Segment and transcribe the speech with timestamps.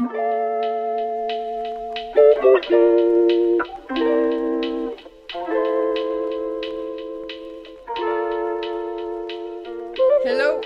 [0.00, 0.08] Hallo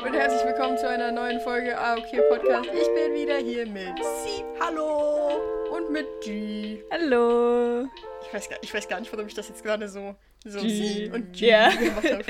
[0.04, 2.70] und herzlich willkommen zu einer neuen Folge AOK Podcast.
[2.72, 5.40] Ich bin wieder hier mit Sie, hallo,
[5.72, 6.85] und mit G.
[6.92, 7.88] Hallo.
[8.22, 10.14] Ich weiß, gar, ich weiß gar nicht, warum ich das jetzt gerade so,
[10.45, 10.69] so G.
[10.69, 11.69] Sie und G Ja.
[11.74, 12.24] gemacht habe.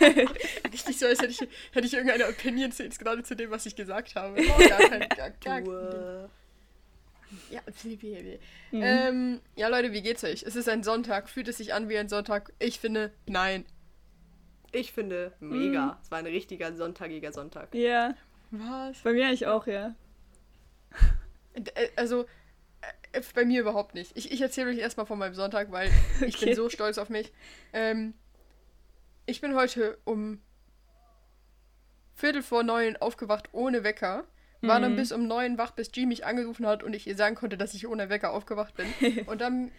[0.72, 3.66] Richtig so, als hätte ich, hätte ich irgendeine Opinion zu, jetzt gerade zu dem, was
[3.66, 4.40] ich gesagt habe.
[4.40, 8.76] Oh, gar kein, gar, gar, Du, äh, ja, wie, wie, wie.
[8.76, 8.82] Mhm.
[8.82, 10.42] Ähm, ja, Leute, wie geht's euch?
[10.42, 11.28] Es ist ein Sonntag.
[11.28, 12.52] Fühlt es sich an wie ein Sonntag?
[12.58, 13.66] Ich finde, nein.
[14.72, 15.98] ich finde, mega.
[16.02, 17.74] Es war ein richtiger sonntagiger Sonntag.
[17.74, 18.14] Ja,
[18.50, 18.98] Was?
[19.02, 19.94] bei mir eigentlich auch, ja.
[21.52, 22.24] Äh, Also,
[23.34, 24.16] bei mir überhaupt nicht.
[24.16, 25.90] Ich, ich erzähle euch erstmal von meinem Sonntag, weil
[26.26, 26.46] ich Okay.
[26.46, 27.32] bin so stolz auf mich.
[27.72, 28.14] Ähm,
[29.26, 30.40] ich bin heute um
[32.14, 34.24] Viertel vor neun aufgewacht ohne Wecker.
[34.60, 34.96] War dann Mhm.
[34.96, 37.74] bis um neun wach, bis G mich angerufen hat und ich ihr sagen konnte, dass
[37.74, 38.86] ich ohne Wecker aufgewacht bin.
[39.26, 39.70] und dann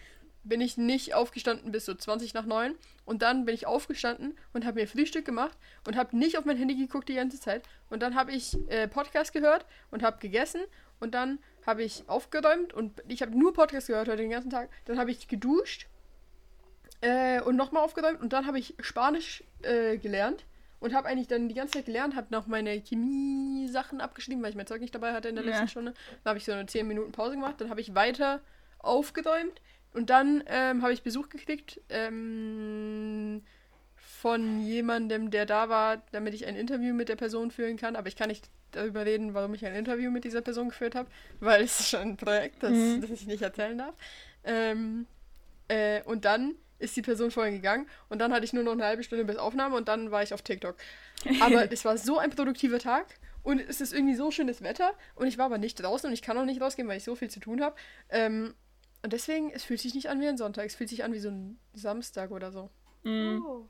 [0.42, 2.74] bin ich nicht aufgestanden bis so 20 nach neun.
[3.04, 6.56] Und dann bin ich aufgestanden und habe mir Frühstück gemacht und habe nicht auf mein
[6.56, 7.62] Handy geguckt die ganze Zeit.
[7.90, 10.62] Und dann habe ich äh, Podcast gehört und habe gegessen.
[10.98, 14.68] Und dann habe ich aufgeräumt und ich habe nur Podcast gehört heute den ganzen Tag.
[14.86, 15.86] Dann habe ich geduscht
[17.00, 18.20] äh, und nochmal aufgeräumt.
[18.20, 20.44] Und dann habe ich Spanisch äh, gelernt
[20.80, 24.56] und habe eigentlich dann die ganze Zeit gelernt, habe noch meine Chemie-Sachen abgeschrieben, weil ich
[24.56, 25.50] mein Zeug nicht dabei hatte in der Ja.
[25.50, 25.94] letzten Stunde.
[26.24, 27.56] Dann habe ich so eine 10 Minuten Pause gemacht.
[27.58, 28.40] Dann habe ich weiter
[28.78, 29.60] aufgeräumt.
[29.92, 33.42] Und dann ähm, habe ich Besuch gekriegt ähm,
[34.20, 37.96] von jemandem, der da war, damit ich ein Interview mit der Person führen kann.
[37.96, 41.08] Aber ich kann nicht darüber reden, warum ich ein Interview mit dieser Person geführt habe,
[41.40, 43.00] weil es ist schon ein Projekt, das, Mhm.
[43.00, 43.94] das ich nicht erzählen darf.
[44.44, 45.06] Ähm,
[45.68, 48.84] äh, und dann ist die Person vorhin gegangen und dann hatte ich nur noch eine
[48.84, 50.76] halbe Stunde bis Aufnahme und dann war ich auf TikTok.
[51.40, 53.06] Aber es war so ein produktiver Tag
[53.42, 56.22] und es ist irgendwie so schönes Wetter und ich war aber nicht draußen und ich
[56.22, 57.76] kann auch nicht rausgehen, weil ich so viel zu tun habe.
[58.10, 58.54] Ähm,
[59.02, 61.20] und deswegen, es fühlt sich nicht an wie ein Sonntag, es fühlt sich an wie
[61.20, 62.70] so ein Samstag oder so.
[63.02, 63.42] Mhm.
[63.46, 63.66] Oh.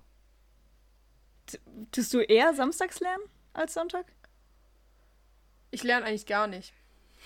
[1.92, 4.06] Tust du eher samstags lernen als Sonntag?
[5.70, 6.72] Ich lerne eigentlich gar nicht.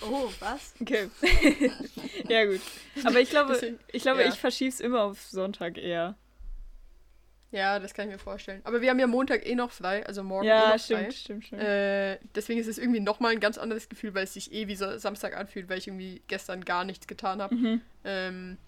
[0.02, 0.74] oh, was?
[0.80, 1.08] Okay.
[2.28, 2.60] ja, gut.
[3.04, 4.28] Aber ich glaube, Deswegen- ich, glaube, ja.
[4.28, 6.16] ich verschieb's immer auf Sonntag eher.
[7.52, 8.60] Ja, das kann ich mir vorstellen.
[8.64, 10.78] Aber wir haben ja Montag eh noch frei, also morgen eh Ja, noch frei.
[10.78, 11.62] stimmt, stimmt, stimmt.
[11.62, 14.74] Äh, deswegen ist es irgendwie nochmal ein ganz anderes Gefühl, weil es sich eh wie
[14.74, 17.54] so Samstag anfühlt, weil ich irgendwie gestern gar nichts getan habe.
[17.54, 17.80] Mhm.
[18.02, 18.58] Ähm,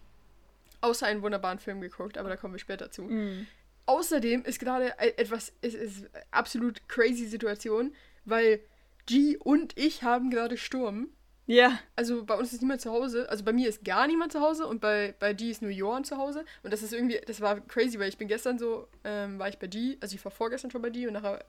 [0.83, 3.03] außer einen wunderbaren Film geguckt, aber da kommen wir später zu.
[3.03, 3.49] Mhm.
[3.87, 8.61] Außerdem ist gerade e- etwas, es ist absolut crazy Situation, weil
[9.07, 11.09] G und ich haben gerade Sturm.
[11.49, 13.29] Ja, Also bei uns ist niemand zu Hause.
[13.31, 16.03] Also bei mir ist gar niemand zu Hause und bei, bei G ist nur Johann
[16.03, 16.45] zu Hause.
[16.65, 19.59] Und das ist irgendwie, das war crazy, weil ich bin gestern so, ähm, war ich
[19.59, 21.45] bei G, also ich war vorgestern schon bei G und nachher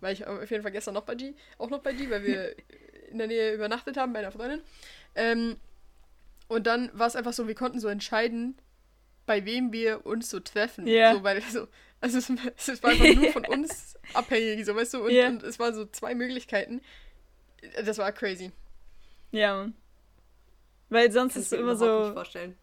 [0.00, 2.54] war ich auf jeden Fall gestern noch bei G, auch noch bei G, weil wir
[3.10, 4.62] in der Nähe übernachtet haben bei einer Freundin.
[5.14, 5.56] Ähm,
[6.48, 8.56] und dann war es einfach so, wir konnten so entscheiden,
[9.26, 10.86] bei wem wir uns so treffen.
[10.86, 11.14] Ja.
[11.14, 11.66] So, weil so,
[12.00, 12.30] also es,
[12.68, 15.28] es war einfach nur von uns abhängig, so weißt du, und, Ja.
[15.28, 16.80] und es waren so zwei Möglichkeiten.
[17.84, 18.52] Das war crazy.
[19.32, 19.68] ja.
[20.88, 22.56] Weil sonst Kann ist ich es mir immer überhaupt nicht so, vorstellen.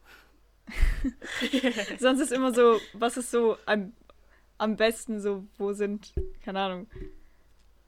[2.00, 3.92] sonst ist immer so, was ist so am,
[4.58, 6.14] am besten so, wo sind,
[6.44, 6.90] keine Ahnung.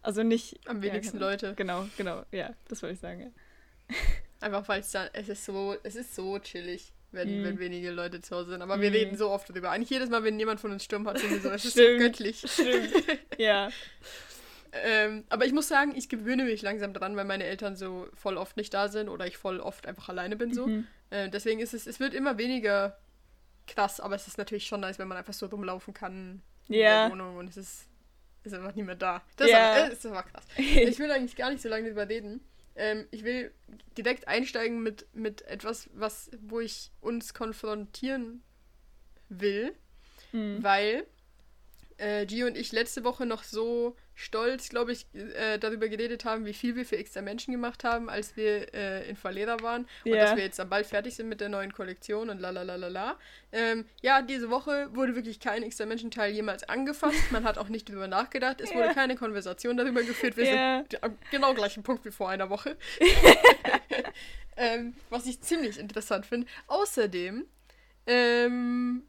[0.02, 0.60] Also nicht.
[0.68, 1.54] Am ja, wenigsten keine- Leute.
[1.56, 3.22] Genau, genau, ja, das wollte ich sagen.
[3.22, 3.96] Ja.
[4.42, 7.44] Einfach weil es dann, es ist so, es ist so chillig, wenn, Mhm.
[7.46, 8.62] wenn wenige Leute zu Hause sind.
[8.62, 8.96] Aber wir Mhm.
[8.96, 9.72] reden so oft darüber.
[9.72, 12.44] Eigentlich jedes Mal, wenn jemand von uns Sturm hat, sind wir so, es ist göttlich.
[12.46, 12.94] Stimmt.
[13.38, 13.70] Ja.
[14.74, 18.36] Ähm, aber ich muss sagen, ich gewöhne mich langsam dran, weil meine Eltern so voll
[18.36, 20.68] oft nicht da sind oder ich voll oft einfach alleine bin so.
[20.68, 20.86] Mhm.
[21.12, 22.98] Äh, deswegen ist es, es wird immer weniger
[23.68, 27.04] krass, aber es ist natürlich schon nice, wenn man einfach so rumlaufen kann in Ja.
[27.04, 27.88] der Wohnung und es ist,
[28.44, 29.22] ist einfach nicht mehr da.
[29.38, 29.86] Das, Ja.
[29.86, 30.44] ist, das war krass.
[30.58, 32.42] Ich will eigentlich gar nicht so lange darüber reden.
[32.76, 33.52] Ähm, ich will
[33.98, 38.44] direkt einsteigen mit, mit etwas, was, wo ich uns konfrontieren
[39.30, 39.74] will,
[40.32, 40.62] Mhm.
[40.64, 41.06] weil
[41.98, 46.46] äh, Gio und ich letzte Woche noch so stolz, glaube ich, äh, darüber geredet haben,
[46.46, 50.12] wie viel wir für extra Menschen gemacht haben, als wir äh, in Valera waren und
[50.16, 52.76] dass wir jetzt dann bald fertig sind mit der neuen Kollektion und la la la
[52.76, 53.20] la la.
[53.52, 57.32] Ähm, ja, diese Woche wurde wirklich kein extra Menschenteil jemals angefasst.
[57.32, 58.62] Man hat auch nicht darüber nachgedacht.
[58.62, 58.94] Es wurde Ja.
[58.94, 60.38] keine Konversation darüber geführt.
[60.38, 60.78] Wir Ja.
[60.80, 62.78] sind am genau gleichen Punkt wie vor einer Woche.
[64.58, 66.48] ähm, was ich ziemlich interessant finde.
[66.68, 67.46] Außerdem,
[68.08, 69.04] ähm,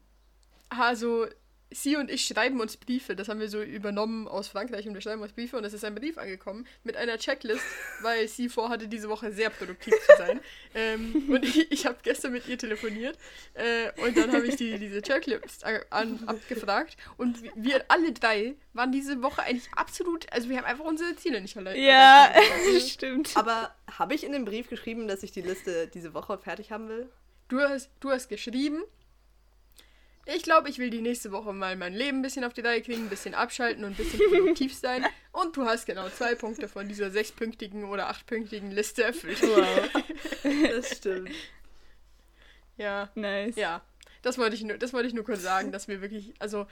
[0.69, 1.27] also
[1.71, 3.15] sie und ich schreiben uns Briefe.
[3.15, 5.83] Das haben wir so übernommen aus Frankreich und wir schreiben uns Briefe und es ist
[5.83, 7.63] ein Brief angekommen mit einer Checklist,
[8.01, 10.39] weil sie vorhatte, diese Woche sehr produktiv zu sein.
[10.75, 13.17] ähm, und ich, ich habe gestern mit ihr telefoniert
[13.53, 18.55] äh, und dann habe ich die, diese Checklist an, an, abgefragt und wir alle drei
[18.73, 21.79] waren diese Woche eigentlich absolut, also wir haben einfach unsere Ziele nicht erreicht.
[21.79, 22.33] Ja,
[22.79, 23.35] stimmt.
[23.35, 26.87] Aber habe ich in dem Brief geschrieben, dass ich die Liste diese Woche fertig haben
[26.87, 27.09] will?
[27.47, 28.83] Du hast, du hast geschrieben,
[30.35, 32.81] ich glaube, ich will die nächste Woche mal mein Leben ein bisschen auf die Reihe
[32.81, 35.05] kriegen, ein bisschen abschalten und ein bisschen produktiv sein.
[35.31, 39.41] Und du hast genau zwei Punkte von dieser sechspünktigen oder achtpünktigen Liste erfüllt.
[39.41, 40.03] Wow.
[40.71, 41.31] das stimmt.
[42.77, 43.09] Ja.
[43.15, 43.55] Nice.
[43.55, 43.81] Ja.
[44.21, 46.67] Das wollte ich nur, das wollte ich nur kurz sagen, dass wir wirklich, also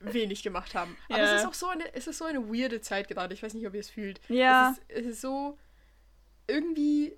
[0.00, 0.96] wenig gemacht haben.
[1.08, 1.34] Aber Ja.
[1.34, 3.34] es ist auch so eine, es ist so eine weirde Zeit gerade.
[3.34, 4.20] Ich weiß nicht, ob ihr es fühlt.
[4.28, 4.70] Ja.
[4.72, 5.58] Es ist, es ist so,
[6.46, 7.16] irgendwie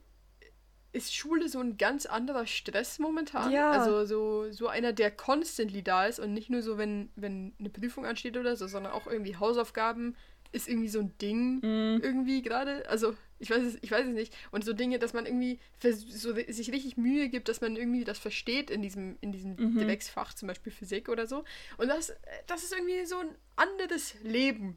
[0.93, 3.51] ist Schule so ein ganz anderer Stress momentan.
[3.51, 3.71] Ja.
[3.71, 7.71] Also so, so einer, der constantly da ist und nicht nur so, wenn, wenn eine
[7.71, 10.15] Prüfung ansteht oder so, sondern auch irgendwie Hausaufgaben
[10.55, 12.01] ist irgendwie so ein Ding Mhm.
[12.03, 12.87] irgendwie gerade.
[12.91, 14.37] Also ich weiß es, ich weiß es nicht.
[14.51, 18.19] Und so Dinge, dass man irgendwie so sich richtig Mühe gibt, dass man irgendwie das
[18.19, 19.79] versteht in diesem, in diesem Mhm.
[19.79, 21.45] Drecksfach, zum Beispiel Physik oder so.
[21.79, 22.13] Und das,
[22.47, 24.77] das ist irgendwie so ein anderes Leben,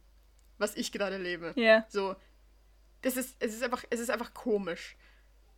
[0.57, 1.51] was ich gerade lebe.
[1.57, 1.85] Ja.
[1.89, 2.15] So.
[3.01, 4.95] Das ist, es ist einfach, es ist einfach komisch.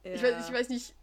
[0.07, 0.13] Ja.
[0.15, 0.93] Ich, weiß, ich weiß nicht.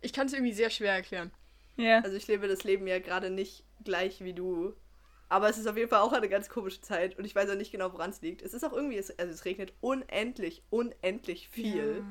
[0.00, 1.30] Ich kann es irgendwie sehr schwer erklären.
[1.76, 2.00] Ja.
[2.00, 4.74] Also ich lebe das Leben ja gerade nicht gleich wie du.
[5.28, 7.54] Aber es ist auf jeden Fall auch eine ganz komische Zeit und ich weiß auch
[7.54, 8.42] nicht genau, woran es liegt.
[8.42, 12.04] Es ist auch irgendwie, es, also es regnet unendlich, unendlich viel.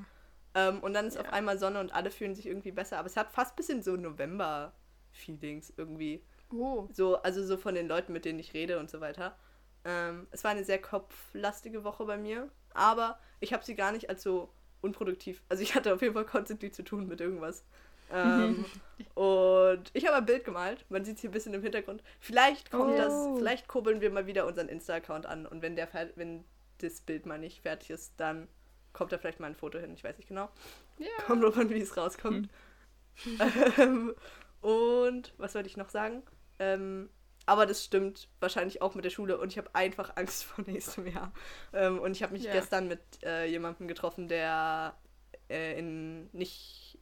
[0.55, 1.21] Ähm, und dann ist Ja.
[1.21, 2.97] auf einmal Sonne und alle fühlen sich irgendwie besser.
[2.97, 6.23] Aber es hat fast ein bisschen so November-Feelings irgendwie.
[6.51, 6.87] Oh.
[6.93, 9.37] So, also so von den Leuten, mit denen ich rede und so weiter.
[9.85, 14.09] Ähm, es war eine sehr kopflastige Woche bei mir, aber ich habe sie gar nicht
[14.09, 14.49] als so
[14.81, 15.41] unproduktiv.
[15.49, 17.63] Also ich hatte auf jeden Fall konzentriert zu tun mit irgendwas.
[18.11, 18.65] Ähm,
[19.13, 20.85] und ich habe ein Bild gemalt.
[20.89, 22.01] Man sieht es hier ein bisschen im Hintergrund.
[22.19, 22.97] Vielleicht kommt Oh.
[22.97, 25.45] das, vielleicht kurbeln wir mal wieder unseren Insta-Account an.
[25.45, 26.43] Und wenn der wenn
[26.79, 28.47] das Bild mal nicht fertig ist, dann
[28.93, 29.93] kommt da vielleicht mal ein Foto hin.
[29.93, 30.49] Ich weiß nicht genau.
[30.97, 31.23] Ja.
[31.27, 32.49] Kommt drauf an, wie es rauskommt.
[33.77, 34.15] ähm,
[34.61, 36.23] und was wollte ich noch sagen?
[36.57, 37.09] Ähm,
[37.49, 41.07] aber das stimmt wahrscheinlich auch mit der Schule und ich habe einfach Angst vor nächstem
[41.07, 41.31] Jahr.
[41.73, 42.51] Ähm, und ich habe mich Ja.
[42.51, 44.95] gestern mit äh, jemandem getroffen, der
[45.49, 46.97] äh, in nicht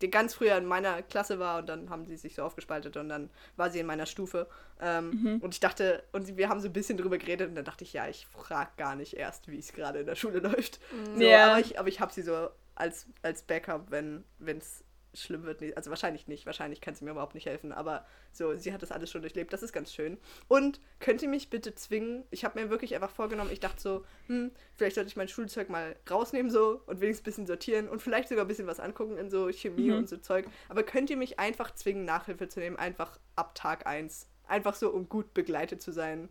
[0.00, 3.08] der ganz früher in meiner Klasse war und dann haben sie sich so aufgespaltet und
[3.08, 4.46] dann war sie in meiner Stufe.
[4.80, 7.82] Ähm, Und ich dachte, und wir haben so ein bisschen drüber geredet und dann dachte
[7.82, 10.78] ich, ja, ich frage gar nicht erst, wie es gerade in der Schule läuft.
[11.14, 11.52] So, Ja.
[11.52, 14.84] Aber ich, aber ich habe sie so als, als Backup, wenn es
[15.14, 15.60] schlimm wird.
[15.60, 16.46] Nee, Also wahrscheinlich nicht.
[16.46, 17.72] Wahrscheinlich kann sie mir überhaupt nicht helfen.
[17.72, 19.52] Aber so, sie hat das alles schon durchlebt.
[19.52, 20.18] Das ist ganz schön.
[20.48, 22.24] Und könnt ihr mich bitte zwingen?
[22.30, 25.68] Ich habe mir wirklich einfach vorgenommen, ich dachte so, hm, vielleicht sollte ich mein Schulzeug
[25.68, 29.18] mal rausnehmen so und wenigstens ein bisschen sortieren und vielleicht sogar ein bisschen was angucken
[29.18, 29.98] in so Chemie Mhm.
[29.98, 30.46] und so Zeug.
[30.68, 32.76] Aber könnt ihr mich einfach zwingen, Nachhilfe zu nehmen?
[32.76, 34.28] Einfach ab Tag 1.
[34.48, 36.28] Einfach so, um gut begleitet zu sein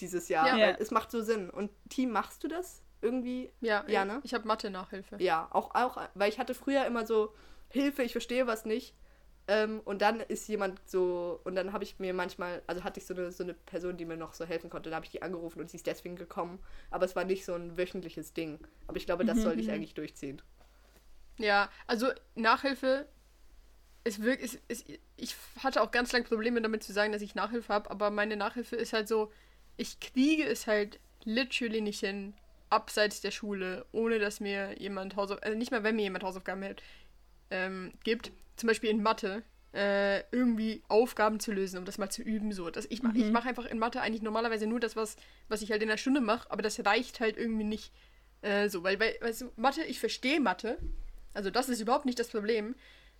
[0.00, 0.46] dieses Jahr.
[0.48, 0.52] Ja.
[0.54, 0.76] Weil Ja.
[0.80, 1.50] es macht so Sinn.
[1.50, 3.52] Und Team, machst du das irgendwie?
[3.60, 4.20] Ja, Ja, ne?
[4.24, 5.16] Ich habe Mathe-Nachhilfe.
[5.20, 7.32] Ja, auch, auch, weil ich hatte früher immer so,
[7.74, 8.94] Hilfe, ich verstehe was nicht.
[9.46, 13.06] Ähm, und dann ist jemand so, und dann habe ich mir manchmal, also hatte ich
[13.06, 15.20] so eine, so eine Person, die mir noch so helfen konnte, dann habe ich die
[15.20, 16.60] angerufen und sie ist deswegen gekommen.
[16.90, 18.58] Aber es war nicht so ein wöchentliches Ding.
[18.86, 20.40] Aber ich glaube, das sollte ich eigentlich durchziehen.
[21.36, 23.06] Ja, also Nachhilfe
[24.04, 27.34] ist wirklich, ist, ist, ich hatte auch ganz lange Probleme damit zu sagen, dass ich
[27.34, 29.32] Nachhilfe habe, aber meine Nachhilfe ist halt so,
[29.76, 32.34] ich kriege es halt literally nicht hin,
[32.70, 36.62] abseits der Schule, ohne dass mir jemand Hausaufgaben, also nicht mal, wenn mir jemand Hausaufgaben
[36.62, 36.82] hält,
[37.50, 39.42] ähm, gibt, zum Beispiel in Mathe,
[39.74, 42.52] äh, irgendwie Aufgaben zu lösen, um das mal zu üben.
[42.52, 42.70] So.
[42.70, 45.16] Das, ich mache ich mach einfach in Mathe eigentlich normalerweise nur das, was,
[45.48, 47.92] was ich halt in der Stunde mache, aber das reicht halt irgendwie nicht
[48.42, 50.78] äh, so, weil, weil, weißt du, Mathe, ich verstehe Mathe,
[51.32, 52.76] also das ist überhaupt nicht das Problem,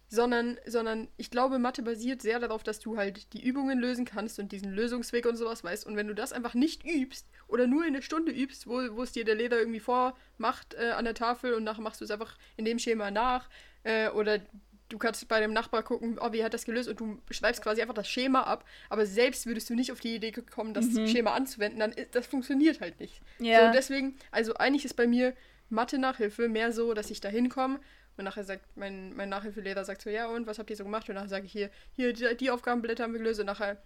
[0.08, 4.38] sondern, sondern ich glaube, Mathe basiert sehr darauf, dass du halt die Übungen lösen kannst
[4.38, 5.86] und diesen Lösungsweg und sowas weißt.
[5.86, 9.02] Und wenn du das einfach nicht übst oder nur in der Stunde übst, wo, wo
[9.02, 12.10] es dir der Lehrer irgendwie vormacht äh, an der Tafel und nachher machst du es
[12.10, 13.48] einfach in dem Schema nach
[13.82, 14.40] äh, oder
[14.88, 17.80] du kannst bei dem Nachbar gucken, oh, wie hat das gelöst und du schreibst quasi
[17.80, 21.32] einfach das Schema ab, aber selbst würdest du nicht auf die Idee kommen, das Schema
[21.32, 23.20] anzuwenden, dann das funktioniert halt nicht.
[23.38, 23.60] Ja.
[23.60, 25.34] So, und deswegen, also eigentlich ist bei mir
[25.70, 27.80] Mathe-Nachhilfe mehr so, dass ich da hinkomme
[28.16, 31.08] und nachher sagt mein, mein Nachhilfelehrer sagt so, ja und, was habt ihr so gemacht?
[31.08, 33.82] Und nachher sage ich hier, hier, die, die Aufgabenblätter haben wir gelöst und nachher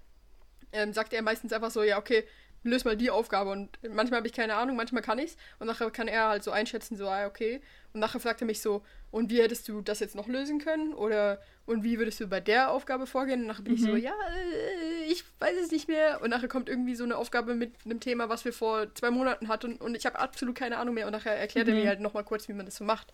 [0.73, 2.25] ähm, sagt er meistens einfach so, ja, okay,
[2.65, 5.91] löse mal die Aufgabe und manchmal habe ich keine Ahnung, manchmal kann ich's und nachher
[5.91, 7.61] kann er halt so einschätzen, so, ah, okay.
[7.93, 10.93] Und nachher fragt er mich so, und wie hättest du das jetzt noch lösen können?
[10.93, 13.43] Oder und wie würdest du bei der Aufgabe vorgehen?
[13.43, 16.21] Und nachher bin ich so, ja, äh, ich weiß es nicht mehr.
[16.23, 19.49] Und nachher kommt irgendwie so eine Aufgabe mit einem Thema, was wir vor zwei Monaten
[19.49, 21.07] hatten und, und ich habe absolut keine Ahnung mehr.
[21.07, 23.13] Und nachher erklärt er mir halt nochmal kurz, wie man das so macht.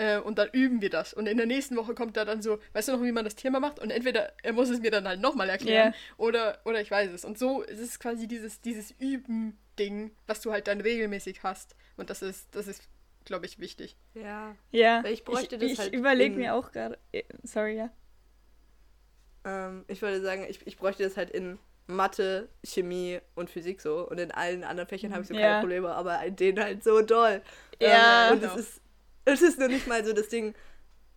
[0.00, 1.12] Äh, und dann üben wir das.
[1.12, 3.34] Und in der nächsten Woche kommt da dann so, weißt du noch, wie man das
[3.34, 3.78] Thema macht?
[3.78, 5.98] Und entweder er muss es mir dann halt nochmal erklären Ja.
[6.16, 7.24] oder, oder ich weiß es.
[7.24, 11.76] Und so ist es quasi dieses, dieses Üben-Ding, was du halt dann regelmäßig hast.
[11.98, 12.82] Und das ist, das ist,
[13.26, 13.96] glaube ich, wichtig.
[14.14, 14.54] Ja.
[14.70, 15.04] Ja.
[15.04, 16.96] Weil ich bräuchte das ich halt überlege in- mir auch gerade.
[17.12, 17.90] äh, Sorry, ja.
[19.44, 24.08] Ähm, ich würde sagen, ich, ich bräuchte das halt in Mathe, Chemie und Physik so.
[24.08, 25.60] Und in allen anderen Fächern habe ich so keine Ja.
[25.60, 27.42] Probleme, aber in denen halt so doll.
[27.80, 28.28] Ja.
[28.28, 28.54] Ähm, und Genau.
[28.54, 28.80] es ist,
[29.24, 30.54] es ist nur nicht mal so das Ding,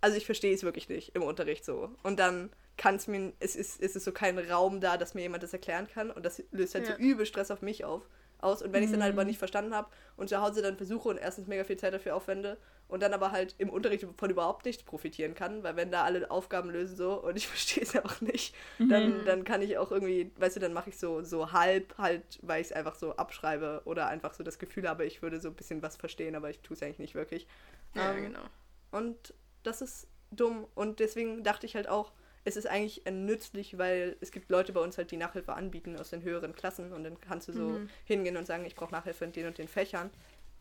[0.01, 1.91] also ich verstehe es wirklich nicht im Unterricht so.
[2.03, 5.21] Und dann kann es mir, es ist, es ist so kein Raum da, dass mir
[5.21, 6.11] jemand das erklären kann.
[6.11, 6.95] Und das löst halt Ja.
[6.95, 8.01] so übel Stress auf mich auf,
[8.39, 8.61] aus.
[8.61, 9.19] Und wenn ich es dann halt Mhm.
[9.19, 12.15] aber nicht verstanden habe und zu Hause dann versuche und erstens mega viel Zeit dafür
[12.15, 12.57] aufwende
[12.89, 16.29] und dann aber halt im Unterricht von überhaupt nicht profitieren kann, weil wenn da alle
[16.29, 18.53] Aufgaben lösen so und ich verstehe es einfach nicht,
[18.89, 19.23] dann, Mhm.
[19.23, 22.59] dann kann ich auch irgendwie, weißt du, dann mache ich so, so halb halt, weil
[22.59, 25.55] ich es einfach so abschreibe oder einfach so das Gefühl habe, ich würde so ein
[25.55, 27.47] bisschen was verstehen, aber ich tue es eigentlich nicht wirklich.
[27.93, 28.49] Ja, Ähm, genau.
[28.91, 29.33] Und
[29.63, 30.67] das ist dumm.
[30.75, 32.13] Und deswegen dachte ich halt auch,
[32.45, 35.97] es ist eigentlich äh, nützlich, weil es gibt Leute bei uns halt, die Nachhilfe anbieten
[35.97, 37.89] aus den höheren Klassen und dann kannst du so Mhm.
[38.05, 40.11] hingehen und sagen, ich brauche Nachhilfe in den und den Fächern.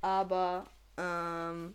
[0.01, 0.67] Aber
[0.99, 1.75] ähm,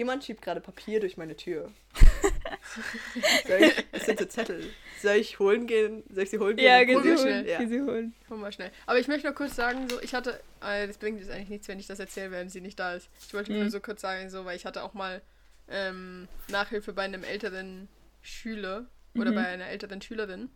[0.00, 1.70] jemand schiebt gerade Papier durch meine Tür.
[3.46, 4.72] Soll ich, das sind so Zettel.
[5.02, 6.02] Soll ich holen gehen?
[6.10, 6.64] Soll ich sie holen gehen?
[6.66, 7.46] Ja, geh Hol sie holen.
[7.46, 7.58] Ja.
[7.58, 8.14] Geh sie holen.
[8.26, 8.70] Komm mal schnell.
[8.86, 11.68] Aber ich möchte noch kurz sagen, so, ich hatte, äh, das bringt jetzt eigentlich nichts,
[11.68, 13.10] wenn ich das erzähle, wenn sie nicht da ist.
[13.26, 13.60] Ich wollte Mhm.
[13.60, 15.20] nur so kurz sagen, so, weil ich hatte auch mal
[15.68, 17.86] ähm, Nachhilfe bei einem älteren
[18.22, 19.34] Schüler oder Mhm.
[19.34, 20.48] bei einer älteren Schülerin.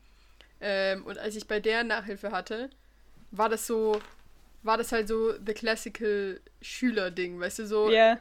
[0.61, 2.71] Ähm, und als ich bei der Nachhilfe hatte,
[3.31, 4.01] war das so,
[4.63, 8.19] war das halt so the classical Schüler-Ding, weißt du, so, Ja,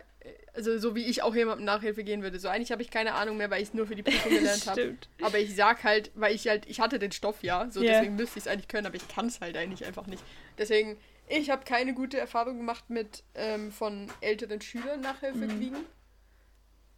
[0.54, 2.40] also so wie ich auch jemandem Nachhilfe gehen würde.
[2.40, 4.66] So eigentlich habe ich keine Ahnung mehr, weil ich es nur für die Prüfung gelernt
[4.68, 4.98] habe.
[5.22, 7.92] Aber ich sag halt, weil ich halt, ich hatte den Stoff ja, so Ja.
[7.92, 10.24] deswegen müsste ich es eigentlich können, aber ich kann es halt eigentlich einfach nicht.
[10.58, 15.60] Deswegen, ich habe keine gute Erfahrung gemacht mit ähm, von älteren Schülern Nachhilfe Mhm.
[15.60, 15.86] kriegen.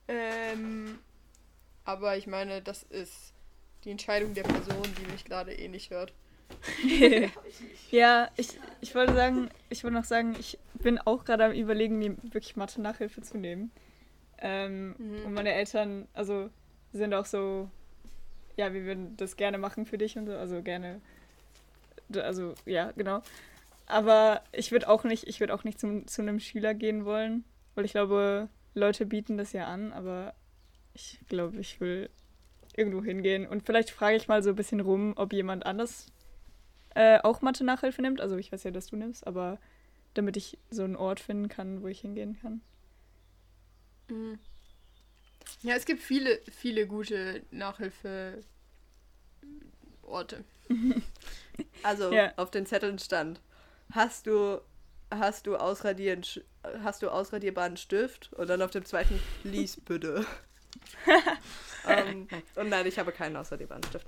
[0.08, 1.00] Ähm,
[1.84, 3.34] aber ich meine, das ist
[3.84, 6.14] die Entscheidung der Person, die mich gerade eh nicht hört.
[7.92, 11.98] ja, ich, ich wollte sagen, ich wollte noch sagen, ich bin auch gerade am überlegen,
[11.98, 13.72] mir wirklich Mathe-Nachhilfe zu nehmen.
[14.38, 15.26] Ähm, Mhm.
[15.26, 16.50] Und meine Eltern, also
[16.94, 17.70] sind auch so,
[18.58, 21.02] ja, wir würden das gerne machen für dich und so, also gerne,
[22.14, 23.22] also ja, genau.
[23.88, 27.44] Aber ich würde auch nicht, ich würde auch nicht zum, zu einem Schüler gehen wollen,
[27.76, 30.34] weil ich glaube, Leute bieten das ja an, aber
[30.94, 32.10] ich glaube, ich will
[32.76, 36.08] irgendwo hingehen und vielleicht frage ich mal so ein bisschen rum, ob jemand anders
[36.96, 38.20] äh, auch Mathe-Nachhilfe nimmt.
[38.22, 39.60] Also ich weiß ja, dass du nimmst, aber
[40.16, 42.62] damit ich so einen Ort finden kann, wo ich hingehen kann.
[44.10, 44.40] Mhm.
[45.62, 48.44] Ja, es gibt viele, viele gute Nachhilfe-Orte.
[51.84, 52.34] Also Ja.
[52.36, 53.40] auf den Zetteln stand,
[53.94, 54.60] hast du,
[55.10, 56.22] hast du, ausradieren,
[56.84, 58.34] hast du ausradierbaren Stift?
[58.34, 60.26] Und dann auf dem zweiten, lies bitte.
[61.88, 64.08] ähm, und nein, ich habe keinen ausradierbaren Stift.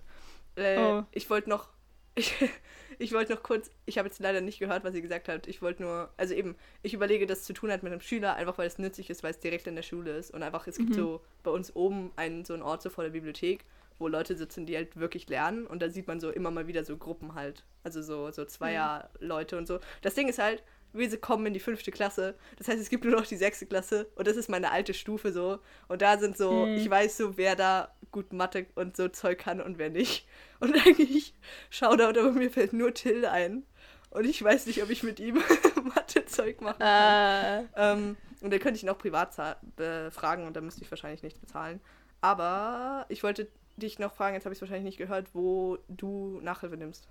[0.55, 1.03] Äh, Oh.
[1.11, 1.69] Ich wollte noch,
[2.17, 2.33] ich,
[2.99, 5.47] ich wollte noch kurz, ich habe jetzt leider nicht gehört, was sie gesagt hat.
[5.47, 8.57] Ich wollte nur, also eben, ich überlege, das zu tun hat mit einem Schüler, einfach
[8.57, 10.31] weil es nützlich ist, weil es direkt in der Schule ist.
[10.31, 10.93] Und einfach, es gibt Mhm.
[10.95, 13.63] so bei uns oben einen, so einen Ort so vor der Bibliothek,
[13.99, 15.65] wo Leute sitzen, die halt wirklich lernen.
[15.65, 17.63] Und da sieht man so immer mal wieder so Gruppen halt.
[17.83, 19.79] Also so, so Zweier-Leute und so.
[20.01, 22.35] Das Ding ist halt, wir kommen in die fünfte Klasse.
[22.57, 24.07] Das heißt, es gibt nur noch die sechste Klasse.
[24.15, 25.59] Und das ist meine alte Stufe so.
[25.87, 26.75] Und da sind so, Mhm.
[26.77, 30.27] ich weiß so, wer da gut Mathe und so Zeug kann und wer nicht.
[30.59, 31.35] Und eigentlich,
[31.69, 33.63] Shoutout, aber mir fällt nur Till ein.
[34.09, 35.35] Und ich weiß nicht, ob ich mit ihm
[35.95, 37.65] Mathe-Zeug machen kann.
[37.65, 39.35] Äh, Ähm, und dann könnte ich ihn auch privat
[39.75, 41.79] befragen und dann müsste ich wahrscheinlich nichts bezahlen.
[42.21, 46.39] Aber ich wollte dich noch fragen, jetzt habe ich es wahrscheinlich nicht gehört, wo du
[46.41, 47.07] Nachhilfe nimmst.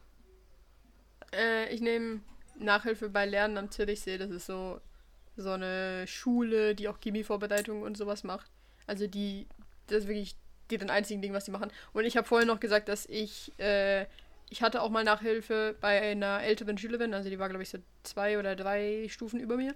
[1.32, 2.20] Äh, ich nehme
[2.58, 4.18] Nachhilfe bei Lernen am Zürichsee.
[4.18, 4.80] Das ist so,
[5.36, 8.50] so eine Schule, die auch Chemievorbereitung und sowas macht.
[8.88, 9.46] Also die,
[9.86, 10.36] das ist wirklich
[10.70, 11.70] die den einzigen Ding, was die machen.
[11.92, 14.06] Und ich habe vorhin noch gesagt, dass ich, äh,
[14.50, 17.78] ich hatte auch mal Nachhilfe bei einer älteren Schülerin, also die war, glaube ich, so
[18.02, 19.74] zwei oder drei Stufen über mir.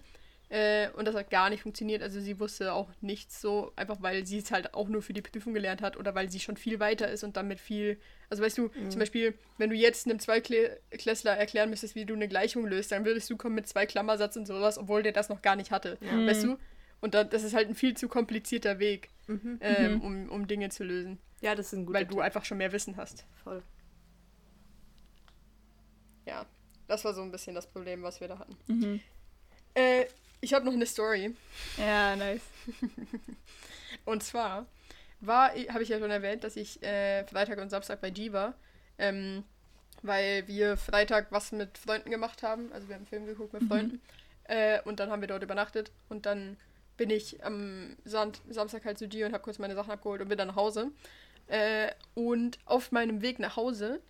[0.50, 2.02] Äh, und das hat gar nicht funktioniert.
[2.02, 5.22] Also sie wusste auch nichts so, einfach weil sie es halt auch nur für die
[5.22, 7.98] Prüfung gelernt hat oder weil sie schon viel weiter ist und damit viel.
[8.30, 12.26] Also weißt du, zum Beispiel, wenn du jetzt einem Zweiklässler erklären müsstest, wie du eine
[12.26, 15.40] Gleichung löst, dann würdest du kommen mit zwei Klammersatz und sowas, obwohl der das noch
[15.40, 15.98] gar nicht hatte.
[16.00, 16.26] Ja.
[16.26, 16.56] Weißt du?
[17.00, 19.58] Und da, das ist halt ein viel zu komplizierter Weg, Mhm.
[19.60, 20.00] ähm, Mhm.
[20.00, 21.18] um, um Dinge zu lösen.
[21.40, 23.24] Ja, das ist ein guter weil du einfach schon mehr Wissen hast.
[23.44, 23.62] Voll.
[26.26, 26.46] Ja,
[26.88, 28.56] das war so ein bisschen das Problem, was wir da hatten.
[28.66, 29.00] mhm.
[29.74, 30.06] Äh,
[30.40, 31.34] ich habe noch eine Story.
[31.76, 32.40] Ja, nice.
[34.04, 34.66] Und zwar
[35.20, 38.54] war, habe ich ja schon erwähnt, dass ich äh, Freitag und Samstag bei G war,
[38.98, 39.44] ähm,
[40.02, 42.72] weil wir Freitag was mit Freunden gemacht haben.
[42.72, 43.68] Also wir haben einen Film geguckt mit Mhm.
[43.68, 44.00] Freunden.
[44.44, 46.56] Äh, und dann haben wir dort übernachtet und dann
[47.00, 50.28] bin ich am Sand Samstag halt zu dir und habe kurz meine Sachen abgeholt und
[50.28, 50.92] bin dann nach Hause.
[51.46, 54.02] Äh, und auf meinem Weg nach Hause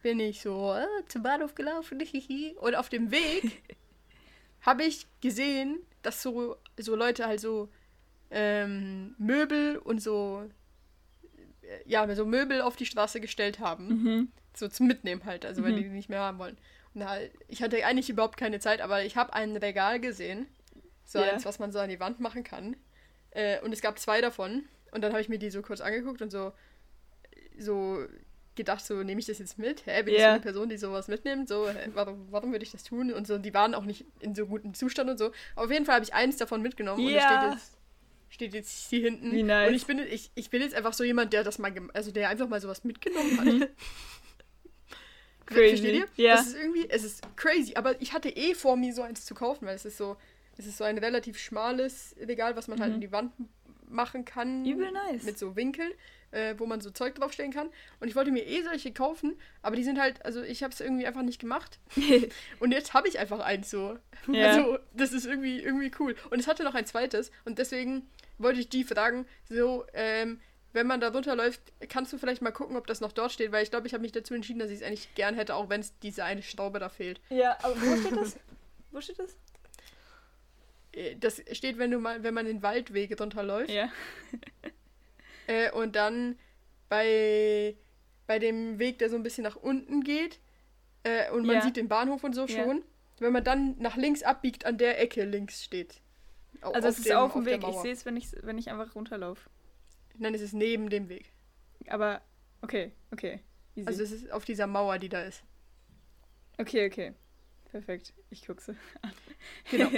[0.00, 2.02] bin ich so äh, zum Bahnhof gelaufen.
[2.58, 3.62] und auf dem Weg
[4.62, 7.68] habe ich gesehen, dass so, so Leute halt so
[8.30, 10.48] ähm, Möbel und so
[11.60, 13.88] äh, ja, so Möbel auf die Straße gestellt haben.
[13.88, 14.32] Mhm.
[14.56, 15.76] So zum Mitnehmen halt, also Mhm.
[15.76, 16.56] die die nicht mehr haben wollen.
[16.94, 20.46] Und halt, ich hatte eigentlich überhaupt keine Zeit, aber ich habe ein Regal gesehen.
[21.08, 21.32] So Ja.
[21.32, 22.76] eins, was man so an die Wand machen kann.
[23.30, 24.64] Äh, und es gab zwei davon.
[24.92, 26.52] Und dann habe ich mir die so kurz angeguckt und so,
[27.58, 28.04] so
[28.56, 29.86] gedacht, so nehme ich das jetzt mit?
[29.86, 31.48] Hä, bin ich so eine Person, die sowas mitnimmt?
[31.48, 33.12] So, hä, warum, warum würde ich das tun?
[33.12, 35.32] Und so, die waren auch nicht in so gutem Zustand und so.
[35.54, 37.78] Aber auf jeden Fall habe ich eins davon mitgenommen und es steht jetzt,
[38.28, 39.32] steht jetzt hier hinten.
[39.32, 39.68] Wie nice.
[39.68, 42.28] Und ich bin, ich, ich bin jetzt einfach so jemand, der das mal, also der
[42.28, 43.68] einfach mal sowas mitgenommen hat.
[45.46, 45.68] Crazy.
[45.78, 46.24] Versteht ihr?
[46.24, 46.36] Ja.
[46.36, 49.34] Das ist irgendwie, es ist crazy, aber ich hatte eh vor, mir so eins zu
[49.34, 50.18] kaufen, weil es ist so,
[50.58, 52.94] es ist so ein relativ schmales Regal, was man halt Mhm.
[52.96, 53.32] in die Wand
[53.88, 54.66] machen kann.
[54.66, 55.22] Übel nice.
[55.22, 55.92] Mit so Winkeln,
[56.30, 57.70] äh, wo man so Zeug draufstellen kann.
[58.00, 60.80] Und ich wollte mir eh solche kaufen, aber die sind halt, also ich habe es
[60.80, 61.78] irgendwie einfach nicht gemacht.
[62.60, 63.96] Und jetzt habe ich einfach eins so.
[64.30, 64.48] Ja.
[64.50, 66.14] Also, das ist irgendwie, irgendwie cool.
[66.30, 70.38] Und es hatte noch ein zweites und deswegen wollte ich die fragen, so, ähm,
[70.74, 73.62] wenn man da runterläuft, kannst du vielleicht mal gucken, ob das noch dort steht, weil
[73.62, 75.80] ich glaube, ich habe mich dazu entschieden, dass ich es eigentlich gern hätte, auch wenn
[75.80, 77.20] es diese eine Schraube da fehlt.
[77.30, 78.36] Ja, aber wo steht das?
[78.90, 79.36] Wo steht das?
[80.98, 83.70] Äh, Das steht, wenn du mal, wenn man den Waldweg runterläuft.
[83.70, 83.90] Ja.
[85.46, 86.38] Äh, und dann
[86.90, 87.74] bei,
[88.26, 90.40] bei dem Weg, der so ein bisschen nach unten geht,
[91.04, 91.62] äh, und man Ja.
[91.62, 92.64] sieht den Bahnhof und so Ja.
[92.64, 92.84] schon,
[93.18, 96.02] wenn man dann nach links abbiegt, an der Ecke links steht.
[96.60, 97.62] Au- Also es ist dem- auf dem Weg.
[97.66, 99.48] Ich sehe es, wenn ich, wenn ich einfach runterlaufe.
[100.18, 101.32] Nein, es ist neben dem Weg.
[101.88, 102.20] Aber
[102.60, 103.40] okay, okay.
[103.74, 103.86] Easy.
[103.88, 105.44] Also es ist auf dieser Mauer, die da ist.
[106.58, 107.14] okay, okay.
[107.70, 108.12] Perfekt.
[108.30, 108.74] Ich gucke sie.
[109.70, 109.90] Genau.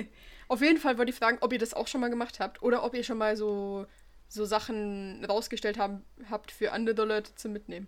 [0.49, 2.83] Auf jeden Fall wollte ich fragen, ob ihr das auch schon mal gemacht habt oder
[2.85, 3.87] ob ihr schon mal so,
[4.29, 7.87] so Sachen rausgestellt haben, habt für andere Leute zum Mitnehmen.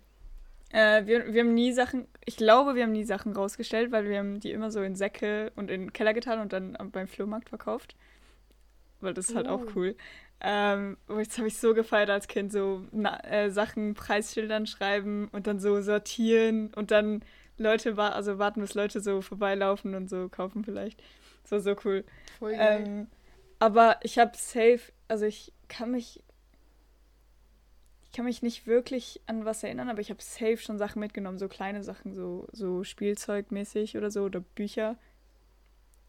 [0.71, 4.17] Äh, wir, wir haben nie Sachen, ich glaube, wir haben nie Sachen rausgestellt, weil wir
[4.17, 7.49] haben die immer so in Säcke und in den Keller getan und dann beim Flohmarkt
[7.49, 7.95] verkauft.
[9.01, 9.71] Weil das ist halt auch Oh.
[9.75, 9.95] cool.
[10.39, 15.47] Ähm, jetzt habe ich so gefeiert als Kind, so na, äh, Sachen, Preisschildern schreiben und
[15.47, 17.23] dann so sortieren und dann
[17.57, 21.01] Leute, also warten, bis Leute so vorbeilaufen und so kaufen vielleicht.
[21.43, 22.03] Das war so cool.
[22.39, 22.83] Voll geil.
[22.85, 23.07] Ähm,
[23.59, 26.23] aber ich habe safe, also ich kann mich,
[28.03, 31.37] ich kann mich nicht wirklich an was erinnern, aber ich habe safe schon Sachen mitgenommen,
[31.37, 34.97] so kleine Sachen, so, so Spielzeugmäßig oder so oder Bücher.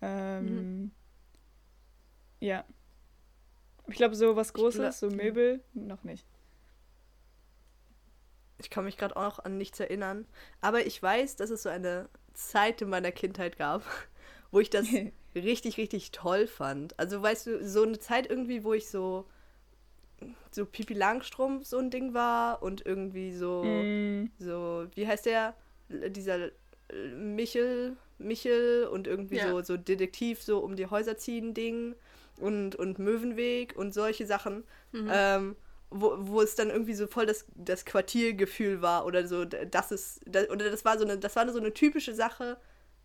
[0.02, 0.90] Ähm,
[2.40, 2.64] Ja.
[3.86, 6.26] Ich glaube, so was Großes, so Möbel, noch nicht.
[8.64, 10.26] Ich kann mich gerade auch noch an nichts erinnern.
[10.60, 13.84] Aber ich weiß, dass es so eine Zeit in meiner Kindheit gab,
[14.50, 14.86] wo ich das
[15.34, 16.98] richtig, richtig toll fand.
[16.98, 19.26] Also weißt du, so eine Zeit irgendwie, wo ich so
[20.50, 25.54] so Pipi Langstrumpf so ein Ding war und irgendwie so Mm, so wie heißt der
[25.88, 26.50] dieser
[27.16, 29.48] Michel Michel und irgendwie Ja.
[29.48, 31.94] so so Detektiv so um die Häuser ziehen Ding
[32.38, 35.10] und und Möwenweg und solche Sachen Mhm.
[35.10, 35.56] ähm,
[35.96, 40.20] wo, wo es dann irgendwie so voll das, das Quartiergefühl war oder so, das ist,
[40.26, 42.56] da- oder das war so eine, das war so eine typische Sache,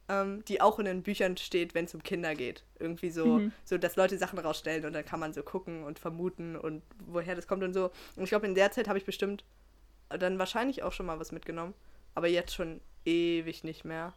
[0.08, 2.64] ähm, die auch in den Büchern steht, wenn es um Kinder geht.
[2.80, 3.52] Irgendwie so, Mhm.
[3.64, 7.36] so, dass Leute Sachen rausstellen und dann kann man so gucken und vermuten und woher
[7.36, 7.92] das kommt und so.
[8.16, 9.44] Und ich glaube, in der Zeit habe ich bestimmt
[10.10, 11.76] dann wahrscheinlich auch schon mal was mitgenommen,
[12.16, 14.14] aber jetzt schon ewig nicht mehr.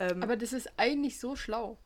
[0.00, 1.78] Ähm, Aber das ist eigentlich so schlau.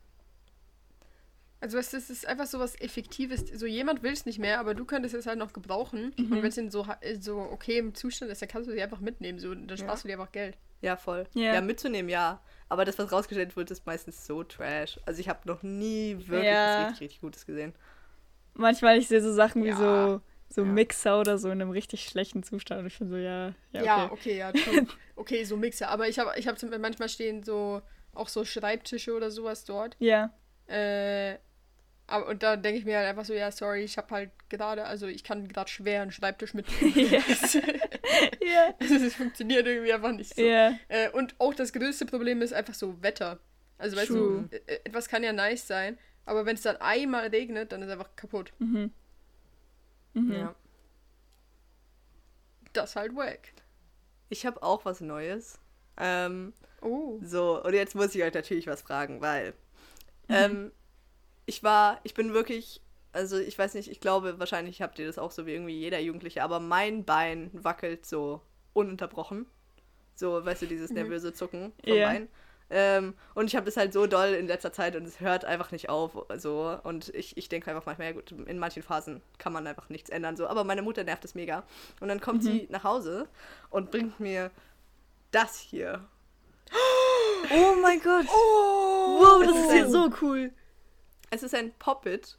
[1.61, 3.45] Also weißt du, es ist einfach so was Effektives.
[3.53, 6.11] So jemand will es nicht mehr, aber du könntest es halt noch gebrauchen.
[6.17, 6.31] Mhm.
[6.31, 8.73] Und wenn es in so, ha- äh, so okay im Zustand ist, dann kannst du
[8.73, 9.37] sie einfach mitnehmen.
[9.39, 10.57] So, dann sparst du dir einfach Geld.
[10.81, 11.25] Ja, voll.
[11.33, 11.53] Ja.
[11.53, 12.41] Ja, mitzunehmen, ja.
[12.67, 14.99] Aber das, was rausgestellt wird, ist meistens so trash.
[15.05, 16.65] Also ich habe noch nie wirklich Ja.
[16.79, 17.73] was richtig, richtig Gutes gesehen.
[18.55, 19.77] manchmal ich sehe so Sachen wie Ja.
[19.77, 20.67] so, so Ja.
[20.67, 24.05] Mixer oder so in einem richtig schlechten Zustand und ich bin so, ja, ja, Ja,
[24.05, 24.13] okay.
[24.13, 24.87] okay, ja, true.
[25.15, 25.89] okay, so Mixer.
[25.89, 27.81] Aber ich habe ich hab zum- manchmal stehen so
[28.13, 29.95] auch so Schreibtische oder sowas dort.
[29.99, 30.33] Ja,
[30.67, 31.37] Äh,
[32.11, 34.85] aber, und da denke ich mir halt einfach so, ja, sorry, ich habe halt gerade,
[34.85, 36.67] also ich kann gerade schwer einen Schreibtisch mit.
[36.95, 37.19] Ja.
[38.45, 40.41] ja, Es funktioniert irgendwie einfach nicht so.
[40.41, 43.39] ja, Äh, und auch das größte Problem ist einfach so Wetter.
[43.77, 44.47] Also weißt True.
[44.51, 47.87] du, äh, etwas kann ja nice sein, aber wenn es dann einmal regnet, dann ist
[47.87, 48.53] es einfach kaputt.
[48.59, 48.91] mhm.
[50.13, 50.31] Mhm.
[50.33, 50.55] Ja.
[52.73, 53.53] Das ist halt wack.
[54.29, 55.59] Ich habe auch was Neues.
[55.97, 57.19] Ähm, Oh.
[57.23, 59.53] so, und jetzt muss ich euch natürlich was fragen, weil
[60.29, 60.71] ähm,
[61.51, 62.79] ich war, ich bin wirklich,
[63.11, 65.99] also ich weiß nicht, ich glaube, wahrscheinlich habt ihr das auch so wie irgendwie jeder
[65.99, 68.39] Jugendliche, aber mein Bein wackelt so
[68.71, 69.45] ununterbrochen.
[70.15, 70.95] So, weißt du, dieses Mhm.
[70.95, 72.07] nervöse Zucken vom Ja.
[72.07, 72.29] Bein.
[72.69, 75.71] Ähm, und ich habe das halt so doll in letzter Zeit und es hört einfach
[75.73, 76.15] nicht auf.
[76.37, 76.77] So.
[76.83, 80.09] Und ich, ich denke einfach manchmal, ja gut, in manchen Phasen kann man einfach nichts
[80.09, 80.37] ändern.
[80.37, 80.47] So.
[80.47, 81.63] Aber meine Mutter nervt es mega.
[81.99, 82.47] Und dann kommt Mhm.
[82.47, 83.27] sie nach Hause
[83.71, 84.51] und bringt mir
[85.31, 85.99] das hier.
[87.53, 88.25] Oh mein Gott.
[88.29, 90.51] Oh, wow, das ist ja so cool.
[91.31, 92.37] Es ist ein Poppet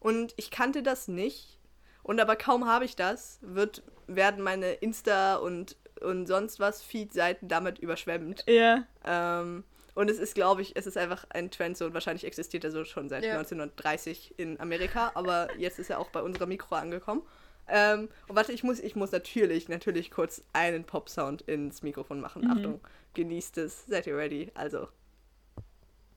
[0.00, 1.58] und ich kannte das nicht.
[2.02, 7.48] Und aber kaum habe ich das, wird, werden meine Insta und, und sonst was Feed-Seiten
[7.48, 8.44] damit überschwemmt.
[8.48, 8.84] Ja.
[9.04, 9.62] Ähm,
[9.94, 12.72] und es ist, glaube ich, es ist einfach ein Trend so und wahrscheinlich existiert er
[12.72, 13.34] so schon seit Ja.
[13.34, 17.22] 1930 in Amerika, aber jetzt ist er auch bei unserer Mikro angekommen.
[17.68, 22.50] Ähm, und warte, ich muss, ich muss natürlich, natürlich kurz einen Pop-Sound ins Mikrofon machen.
[22.50, 22.80] Achtung,
[23.14, 23.86] genießt es.
[23.86, 24.50] Seid ihr ready?
[24.54, 24.88] Also.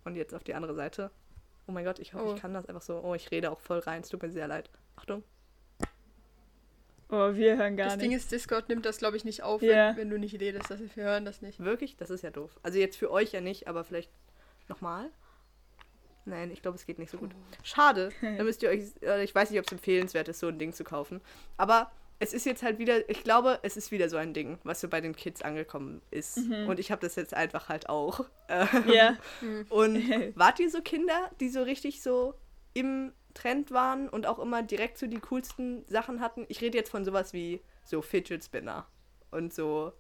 [0.05, 1.11] Und jetzt auf die andere Seite.
[1.67, 2.33] Oh mein Gott, ich hoffe, Oh.
[2.35, 2.99] ich kann das einfach so.
[3.03, 4.01] Oh, ich rede auch voll rein.
[4.01, 4.69] Es tut mir sehr leid.
[4.95, 5.23] Achtung.
[7.09, 8.05] Oh, wir hören gar das nicht.
[8.05, 9.89] Ding ist, Discord nimmt das, glaube ich, nicht auf, Ja.
[9.89, 10.71] wenn, wenn du nicht redest.
[10.71, 11.59] Also wir hören das nicht.
[11.59, 11.97] Wirklich?
[11.97, 12.59] Das ist ja doof.
[12.63, 14.11] Also jetzt für euch ja nicht, aber vielleicht
[14.67, 15.09] nochmal.
[16.25, 17.31] Nein, ich glaube, es geht nicht so gut.
[17.63, 18.09] Schade.
[18.21, 20.73] Dann müsst ihr euch, äh, ich weiß nicht, ob es empfehlenswert ist, so ein Ding
[20.73, 21.21] zu kaufen.
[21.57, 24.79] Aber es ist jetzt halt wieder, ich glaube, es ist wieder so ein Ding, was
[24.81, 26.37] so bei den Kids angekommen ist.
[26.37, 28.25] Und ich habe das jetzt einfach halt auch.
[28.47, 29.17] Ähm, ja.
[29.69, 29.97] Und
[30.37, 32.35] wart ihr so Kinder, die so richtig so
[32.75, 36.45] im Trend waren und auch immer direkt so die coolsten Sachen hatten?
[36.47, 38.85] Ich rede jetzt von sowas wie so Fidget Spinner
[39.31, 39.93] und so.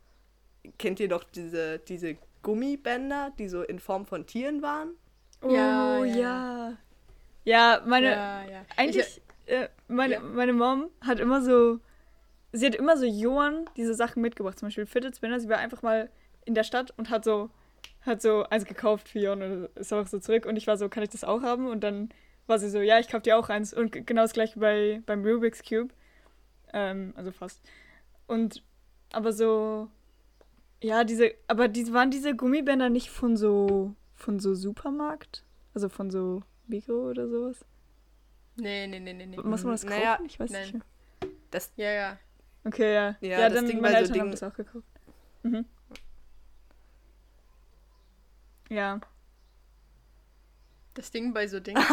[0.77, 4.91] Kennt ihr doch diese, diese Gummibänder, die so in Form von Tieren waren?
[5.41, 6.15] Oh, Ja, ja.
[6.15, 6.77] ja.
[7.45, 8.11] Ja, meine.
[8.11, 8.65] ja, ja.
[8.77, 10.19] Eigentlich, äh, meine, Ja.
[10.19, 11.79] meine Mom hat immer so.
[12.55, 14.57] Sie hat immer so Johann diese Sachen mitgebracht.
[14.57, 15.39] Zum Beispiel Fidget Spinner.
[15.39, 16.09] Sie war einfach mal
[16.45, 17.49] in der Stadt und hat so,
[18.01, 20.45] hat so eins gekauft für Johann und ist auch so zurück.
[20.45, 21.67] Und ich war so, kann ich das auch haben?
[21.67, 22.09] Und dann
[22.47, 23.73] war sie so, ja, ich kauf dir auch eins.
[23.73, 25.93] Und genau das gleiche bei, beim Rubik's Cube.
[26.71, 27.61] Ähm, also fast.
[28.27, 28.63] Und,
[29.11, 29.89] aber so,
[30.81, 35.43] ja, diese, aber die, waren diese Gummibänder nicht von so, von so Supermarkt?
[35.73, 37.65] Also von so Bigro oder sowas?
[38.55, 39.37] Nee, nee, nee, nee, nee.
[39.37, 39.99] Muss man das kaufen?
[39.99, 40.61] Naja, ich weiß nein.
[40.61, 40.83] nicht mehr.
[41.51, 42.17] Das, Ja, ja.
[42.65, 43.15] Okay, ja.
[43.21, 44.85] Ja, Ja, das dann Ding meine bei so Eltern haben Dingen- das auch gekauft.
[45.43, 45.65] Mhm.
[48.69, 48.99] Ja.
[50.95, 51.81] Das Ding bei so Dingen.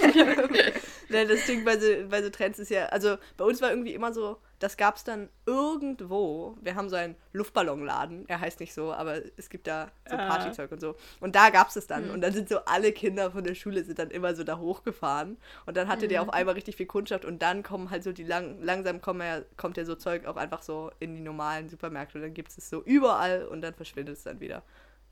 [1.08, 3.94] ne, das Ding bei so, bei so Trends ist ja, also bei uns war irgendwie
[3.94, 6.56] immer so, das gab es dann irgendwo.
[6.60, 10.28] Wir haben so einen Luftballonladen, er heißt nicht so, aber es gibt da so Ah.
[10.28, 10.96] Partyzeug und so.
[11.20, 12.08] Und da gab es es dann.
[12.08, 12.14] Mhm.
[12.14, 15.36] Und dann sind so alle Kinder von der Schule sind dann immer so da hochgefahren.
[15.66, 18.24] Und dann hatte der auf einmal richtig viel Kundschaft und dann kommen halt so die
[18.24, 22.18] lang, langsam kommen ja, kommt ja so Zeug auch einfach so in die normalen Supermärkte
[22.18, 24.62] und dann gibt es es so überall und dann verschwindet es dann wieder.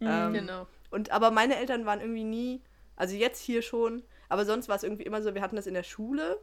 [0.01, 0.67] Ähm, genau.
[0.91, 2.61] und aber meine Eltern waren irgendwie nie,
[2.97, 5.75] also jetzt hier schon, aber sonst war es irgendwie immer so, wir hatten das in
[5.75, 6.39] der Schule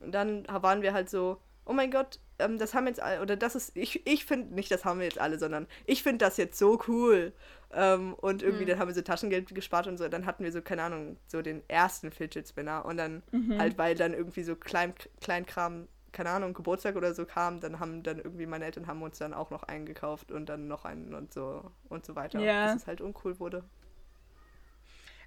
[0.00, 3.36] und dann waren wir halt so, oh mein Gott, ähm, das haben jetzt alle, oder
[3.36, 6.36] das ist, ich, ich finde nicht, das haben wir jetzt alle, sondern ich finde das
[6.36, 7.32] jetzt so cool.
[7.72, 8.68] Ähm, und irgendwie, Mhm.
[8.68, 11.40] dann haben wir so Taschengeld gespart und so, dann hatten wir so, keine Ahnung, so
[11.42, 13.22] den ersten Fidget Spinner und dann
[13.58, 18.02] halt, weil dann irgendwie so Klein, Kleinkram, keine Ahnung, Geburtstag oder so kam, dann haben
[18.04, 21.14] dann irgendwie meine Eltern haben uns dann auch noch einen gekauft und dann noch einen
[21.14, 22.38] und so und so weiter.
[22.40, 22.66] Ja.
[22.66, 23.64] Bis es halt uncool wurde.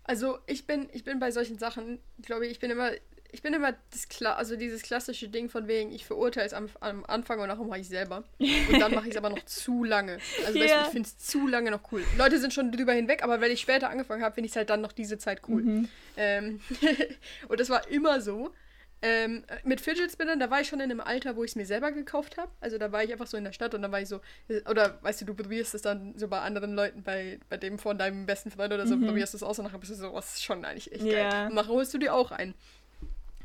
[0.08, 2.92] Also ich bin, ich bin bei solchen Sachen, glaube ich, ich bin immer,
[3.32, 6.70] ich bin immer das Kla also dieses klassische Ding von wegen, ich verurteile es am,
[6.80, 8.24] am Anfang und nachher mache ich es selber.
[8.40, 10.18] Und dann mache ich es aber noch zu lange.
[10.46, 10.82] Also weißt du, Ja.
[10.86, 12.04] ich finde es zu lange noch cool.
[12.18, 14.70] Leute sind schon drüber hinweg, aber wenn ich später angefangen habe, finde ich es halt
[14.70, 15.62] dann noch diese Zeit cool.
[15.62, 15.90] Mhm.
[16.16, 16.62] Ähm,
[17.50, 18.54] und das war immer so.
[19.02, 21.66] Ähm, mit Fidget Spinnern, da war ich schon in einem Alter, wo ich es mir
[21.68, 22.52] selber gekauft habe.
[22.62, 24.62] Also da war ich einfach so in der Stadt und dann war ich so, äh,
[24.70, 27.98] oder weißt du, du probierst es dann so bei anderen Leuten, bei, bei dem von
[28.00, 30.44] deinem besten Freund oder so, probierst es aus und nachher bist du so, was ist
[30.44, 31.12] schon eigentlich echt Ja.
[31.12, 31.48] geil.
[31.50, 32.56] Und nachher holst du dir auch ein.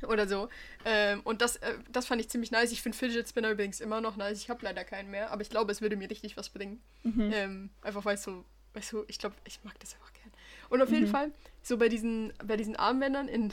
[0.08, 0.48] Oder so.
[0.84, 2.72] Ähm, und das, äh, das fand ich ziemlich nice.
[2.72, 4.38] Ich finde Fidget Spinner übrigens immer noch nice.
[4.38, 6.82] Ich habe leider keinen mehr, aber ich glaube, es würde mir richtig was bringen.
[7.32, 10.32] Ähm, einfach weil es so, weißt du, ich glaube, ich mag das einfach gern.
[10.70, 11.30] Und auf jeden Fall,
[11.62, 13.52] so bei diesen, bei diesen Armbändern in,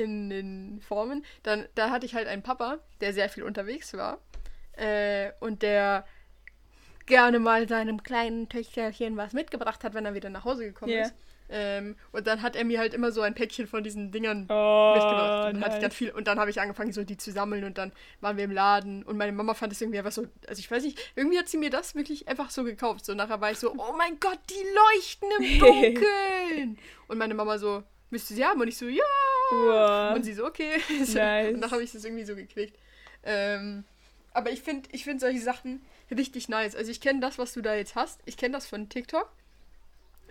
[0.00, 4.18] in den Formen, dann, da hatte ich halt einen Papa, der sehr viel unterwegs war.
[4.72, 6.04] Äh, und der
[7.06, 11.02] gerne mal seinem kleinen Töchterchen was mitgebracht hat, wenn er wieder nach Hause gekommen Ja.
[11.02, 11.14] ist.
[11.52, 14.92] Ähm, und dann hat er mir halt immer so ein Päckchen von diesen Dingern Oh,
[14.94, 15.46] mitgebracht.
[15.46, 15.96] Und dann hatte ich ganz nice.
[15.98, 18.52] viel und dann habe ich angefangen, so die zu sammeln und dann waren wir im
[18.52, 21.48] Laden und meine Mama fand es irgendwie einfach so, also ich weiß nicht, irgendwie hat
[21.48, 23.04] sie mir das wirklich einfach so gekauft.
[23.04, 26.78] So nachher war ich so, oh mein Gott, die leuchten im Dunkeln.
[27.08, 27.82] und meine Mama so,
[28.30, 28.60] du sie haben?
[28.60, 29.02] Und ich so, ja.
[29.50, 30.14] Wow.
[30.16, 30.80] Und sie so, okay.
[31.14, 31.54] Nice.
[31.54, 32.78] Und dann habe ich das irgendwie so gekriegt.
[33.24, 33.84] Ähm,
[34.32, 36.74] aber ich finde ich find solche Sachen richtig nice.
[36.76, 38.20] Also ich kenne das, was du da jetzt hast.
[38.26, 39.30] Ich kenne das von TikTok.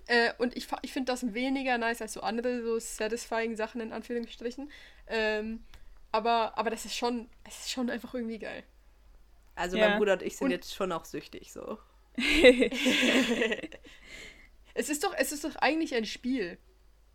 [0.08, 3.92] Äh, und ich, ich finde das weniger nice als so andere so satisfying Sachen in
[3.94, 4.72] Anführungsstrichen.
[5.08, 5.64] Ähm,
[6.12, 8.64] aber, aber das ist schon, es ist schon einfach irgendwie geil.
[9.56, 9.90] Also Ja.
[9.90, 11.78] mein Bruder und ich sind Und- jetzt schon auch süchtig so.
[14.76, 16.58] Es ist doch, es ist doch eigentlich ein Spiel.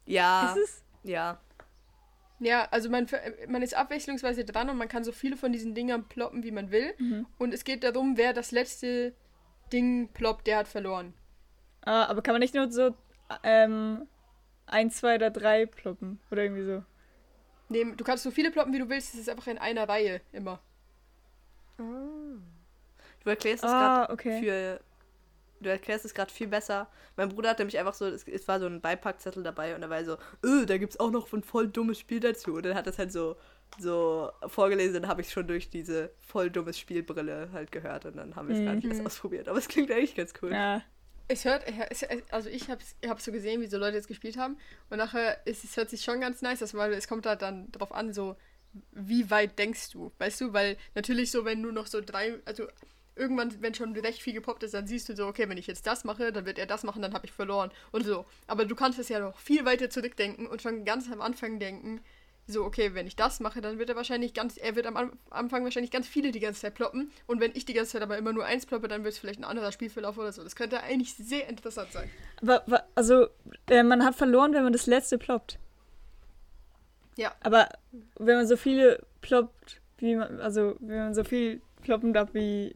[0.05, 0.53] Ja.
[0.55, 0.83] Ist es?
[1.03, 1.41] Ja.
[2.45, 3.07] Ja, also man,
[3.49, 6.71] man ist abwechslungsweise dran und man kann so viele von diesen Dingern ploppen, wie man
[6.71, 6.95] will.
[6.99, 7.27] Mhm.
[7.39, 9.15] Und es geht darum, wer das letzte
[9.73, 11.15] Ding ploppt, der hat verloren.
[11.87, 12.95] Ah, aber kann man nicht nur so
[13.43, 14.07] ähm,
[14.67, 16.21] ein, zwei oder drei ploppen?
[16.31, 16.85] Oder irgendwie so.
[17.71, 19.15] Nee, du kannst so viele ploppen, wie du willst.
[19.15, 20.61] Es ist einfach in einer Reihe immer.
[21.79, 24.41] Du erklärst es Ah, gerade okay.
[24.43, 24.81] für.
[25.65, 26.89] Du erklärst es gerade viel besser.
[27.17, 29.91] Mein Bruder hat nämlich einfach so, es, es war so ein Beipackzettel dabei und da
[29.91, 32.55] war so, öh, da gibt's auch noch ein voll dummes Spiel dazu.
[32.55, 33.37] Und dann hat das halt so,
[33.79, 38.37] so vorgelesen, dann habe ich schon durch diese voll dummes Spielbrille halt gehört und dann
[38.37, 39.07] haben wir es gar nicht erst Mhm.
[39.07, 39.49] ausprobiert.
[39.49, 40.53] Aber es klingt eigentlich ganz cool.
[40.53, 40.83] Ja.
[41.27, 44.37] Es hört, es, also ich hab's, ich hab's so gesehen, wie so Leute jetzt gespielt
[44.37, 44.59] haben.
[44.91, 47.73] Und nachher, ist, es hört sich schon ganz nice, aus, weil es kommt halt dann
[47.73, 48.37] drauf an, so,
[48.93, 50.53] wie weit denkst du, weißt du?
[50.53, 52.67] Weil natürlich so, wenn nur noch so drei, also
[53.17, 55.87] irgendwann, wenn schon recht viel gepoppt ist, dann siehst du so, okay, wenn ich jetzt
[55.87, 58.25] das mache, dann wird er das machen, dann habe ich verloren und so.
[58.47, 62.01] Aber du kannst es ja noch viel weiter zurückdenken und schon ganz am Anfang denken,
[62.47, 65.19] so, okay, wenn ich das mache, dann wird er wahrscheinlich ganz, er wird am An-
[65.31, 67.11] Anfang wahrscheinlich ganz viele die ganze Zeit ploppen.
[67.27, 69.41] Und wenn ich die ganze Zeit aber immer nur eins ploppe, dann wird es vielleicht
[69.41, 70.45] ein anderer Spielverlauf oder so.
[70.45, 72.11] Das könnte eigentlich sehr interessant sein.
[72.43, 73.29] Aber, also,
[73.71, 75.59] äh, man hat verloren, wenn man das letzte ploppt.
[77.17, 77.35] Ja.
[77.41, 77.71] Aber
[78.19, 82.75] wenn man so viele ploppt, wie man, also wenn man so viel ploppen darf, wie,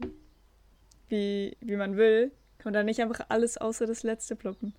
[1.08, 4.74] wie, wie man will, kann man da nicht einfach alles außer das letzte ploppen.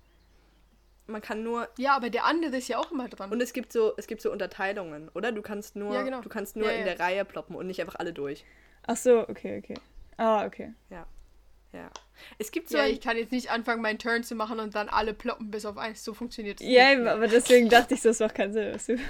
[1.06, 1.68] Man kann nur.
[1.76, 3.32] Ja, aber der andere ist ja auch immer dran.
[3.32, 5.32] Und es gibt so, es gibt so Unterteilungen, oder?
[5.32, 6.20] Du kannst nur, Ja, genau.
[6.20, 6.94] du kannst nur Ja, in ja.
[6.94, 8.44] der Reihe ploppen und nicht einfach alle durch.
[8.86, 9.74] Ach so, okay, okay.
[10.16, 10.72] Ah, okay.
[10.88, 11.06] Ja.
[11.72, 11.90] Ja.
[12.38, 14.88] Es gibt so ja, ich kann jetzt nicht anfangen, meinen Turn zu machen und dann
[14.88, 16.04] alle ploppen bis auf eins.
[16.04, 17.06] So funktioniert es Ja, nicht.
[17.08, 19.00] aber deswegen dachte ich, das macht keinen Sinn.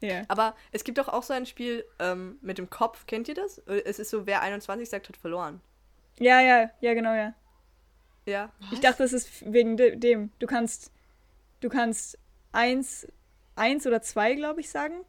[0.00, 0.22] Ja.
[0.28, 3.06] Aber es gibt doch auch so ein Spiel ähm, mit dem Kopf.
[3.06, 3.58] Kennt ihr das?
[3.66, 5.60] Es ist so, wer 21 sagt, hat verloren.
[6.18, 7.34] Ja, ja, ja, genau, ja.
[8.26, 8.50] Ja.
[8.70, 10.30] Ich dachte, das ist wegen de dem.
[10.38, 10.92] Du kannst,
[11.60, 12.18] du kannst
[12.52, 13.06] eins,
[13.56, 15.04] eins oder zwei, glaube ich, sagen.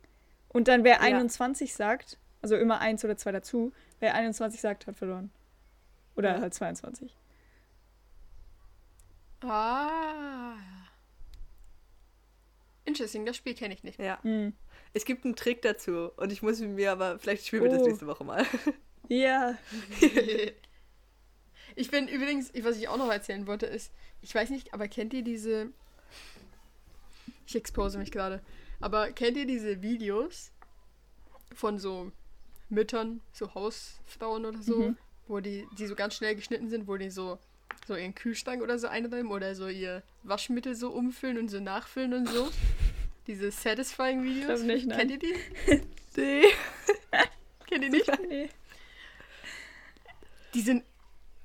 [0.49, 0.99] Und dann wer Ja.
[1.01, 5.31] 21 sagt, also immer eins oder zwei dazu, wer 21 sagt, hat verloren.
[6.15, 6.41] Oder Ja.
[6.41, 7.15] halt 22.
[9.43, 10.55] Ah.
[12.85, 13.99] Interesting, das Spiel kenne ich nicht.
[13.99, 14.19] Ja.
[14.23, 14.53] Mhm.
[14.93, 17.87] Es gibt einen Trick dazu und ich muss mir aber, vielleicht spielen wir das Oh.
[17.87, 18.45] nächste Woche mal.
[19.07, 19.57] Ja.
[21.75, 23.91] ich bin übrigens, was ich auch noch erzählen wollte, ist,
[24.21, 25.69] ich weiß nicht, aber kennt ihr diese.
[27.47, 28.41] Ich expose mich gerade.
[28.79, 30.51] Aber kennt ihr diese Videos
[31.53, 32.11] von so
[32.69, 34.97] Müttern, so Hausfrauen oder so, Mhm.
[35.27, 37.37] wo die, die so ganz schnell geschnitten sind, wo die so,
[37.87, 42.13] so ihren Kühlschrank oder so einräumen oder so ihr Waschmittel so umfüllen und so nachfüllen
[42.13, 42.49] und so?
[43.27, 44.61] Diese satisfying Videos?
[44.61, 44.97] nicht, nein.
[44.97, 45.35] Kennt ihr die?
[46.17, 46.43] Nee.
[47.69, 48.11] Kennt ihr nicht?
[48.27, 48.49] Nee.
[50.53, 50.83] Die sind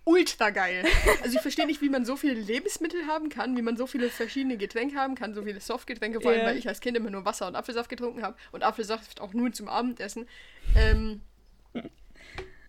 [0.04, 0.84] ultra geil.
[1.22, 4.08] Also ich verstehe nicht, wie man so viele Lebensmittel haben kann, wie man so viele
[4.10, 6.46] verschiedene Getränke haben kann, so viele Softgetränke, vor allem, Ja.
[6.46, 9.52] weil ich als Kind immer nur Wasser und Apfelsaft getrunken habe und Apfelsaft auch nur
[9.52, 10.28] zum Abendessen.
[10.76, 11.20] Ähm,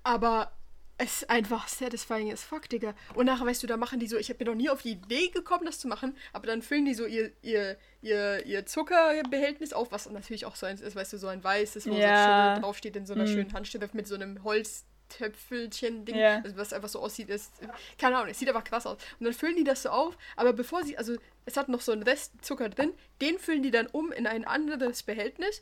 [0.04, 0.52] aber
[1.00, 2.96] es ist einfach satisfying as fuck, Digga.
[3.14, 5.28] Und nachher, weißt du, da machen die so, ich mir noch nie auf die Idee
[5.30, 9.92] gekommen, das zu machen, aber dann füllen die so ihr, ihr, ihr, ihr Zuckerbehältnis auf,
[9.92, 12.56] was natürlich auch so eins ist, weißt du, so ein weißes, wo Ja.
[12.56, 13.28] so draufsteht in so einer Mhm.
[13.28, 16.42] schönen Handschrift mit so einem Holztöpfelchen-Ding, Ja.
[16.44, 17.52] also was einfach so aussieht, ist,
[17.98, 18.98] keine Ahnung, es sieht einfach krass aus.
[19.20, 21.92] Und dann füllen die das so auf, aber bevor sie, also es hat noch so
[21.92, 25.62] einen Rest Zucker drin, den füllen die dann um in ein anderes Behältnis,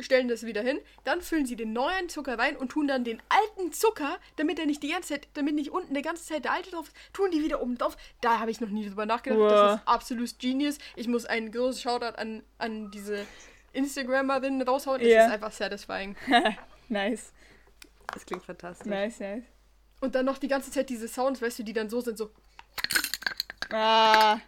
[0.00, 3.20] stellen das wieder hin, dann füllen sie den neuen Zucker rein und tun dann den
[3.28, 6.52] alten Zucker, damit er nicht die ganze Zeit, damit nicht unten die ganze Zeit der
[6.52, 7.96] alte drauf ist, tun die wieder oben drauf.
[8.20, 9.40] Da habe ich noch nie drüber nachgedacht.
[9.40, 9.80] Das Wow.
[9.80, 10.78] ist absolut genius.
[10.96, 13.26] Ich muss einen großen Shoutout an, an diese
[13.72, 15.00] Instagramerin raushauen.
[15.00, 15.26] Es Ja.
[15.26, 16.16] ist einfach satisfying.
[16.88, 17.32] Nice.
[18.12, 18.86] Das klingt fantastisch.
[18.88, 19.44] Nice, nice.
[20.00, 22.30] Und dann noch die ganze Zeit diese Sounds, weißt du, die dann so sind, so.
[23.72, 24.40] Ah.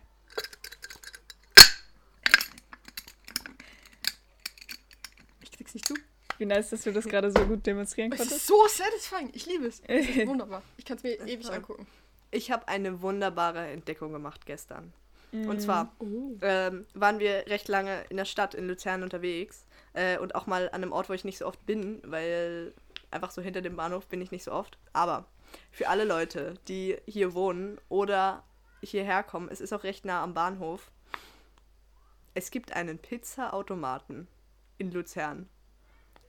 [5.75, 5.95] Nicht zu.
[6.39, 8.41] Wie nice, dass du das gerade so gut demonstrieren Es konntest.
[8.41, 9.31] ist so satisfying.
[9.35, 9.81] Ich liebe es.
[9.87, 10.63] Es ist wunderbar.
[10.77, 11.87] Ich kann es mir ewig angucken.
[12.31, 14.93] Ich habe eine wunderbare Entdeckung gemacht gestern.
[15.33, 15.49] Mhm.
[15.49, 16.33] Und zwar Oh.
[16.41, 20.69] ähm, waren wir recht lange in der Stadt in Luzern unterwegs äh, und auch mal
[20.69, 22.73] an einem Ort, wo ich nicht so oft bin, weil
[23.11, 24.79] einfach so hinter dem Bahnhof bin ich nicht so oft.
[24.95, 25.27] Aber
[25.71, 28.43] für alle Leute, die hier wohnen oder
[28.83, 30.91] hierher kommen, es ist auch recht nah am Bahnhof.
[32.35, 34.27] Es gibt einen Pizza-Automaten
[34.79, 35.49] in Luzern.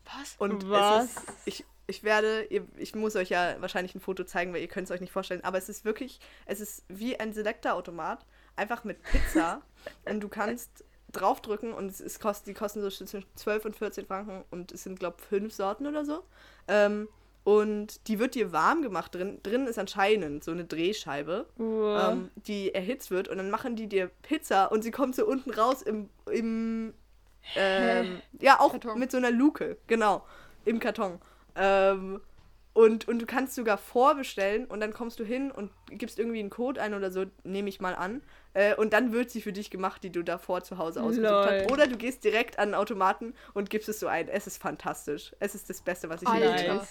[0.06, 0.36] Was?
[0.38, 1.06] Und Was?
[1.06, 4.62] es ist, ich, ich werde, ihr, ich muss euch ja wahrscheinlich ein Foto zeigen, weil
[4.62, 8.26] ihr könnt es euch nicht vorstellen, aber es ist wirklich, es ist wie ein Selector-Automat,
[8.56, 9.62] einfach mit Pizza
[10.10, 14.06] und du kannst draufdrücken und es, es kostet, die kosten so zwischen 12 und 14
[14.06, 16.24] Franken und es sind, glaube ich, fünf Sorten oder so.
[16.68, 17.08] Ähm,
[17.44, 19.14] und die wird dir warm gemacht.
[19.14, 22.14] Drin, drin ist anscheinend so eine Drehscheibe, Wow.
[22.14, 25.52] ähm, die erhitzt wird und dann machen die dir Pizza und sie kommt so unten
[25.52, 26.94] raus im, im
[27.56, 29.00] ähm, ja, auch Karton.
[29.00, 30.26] mit so einer Luke, genau,
[30.66, 31.20] im Karton.
[31.56, 32.22] Ähm,
[32.74, 36.50] und, und du kannst sogar vorbestellen und dann kommst du hin und gibst irgendwie einen
[36.50, 38.24] Code ein oder so, nehme ich mal an.
[38.56, 41.72] Äh, und dann wird sie für dich gemacht, die du davor zu Hause ausgesucht hast.
[41.72, 44.28] Oder du gehst direkt an den Automaten und gibst es so ein.
[44.28, 45.36] Es ist fantastisch.
[45.40, 46.52] Es ist das Beste, was ich je Alter.
[46.54, 46.88] gesehen habe.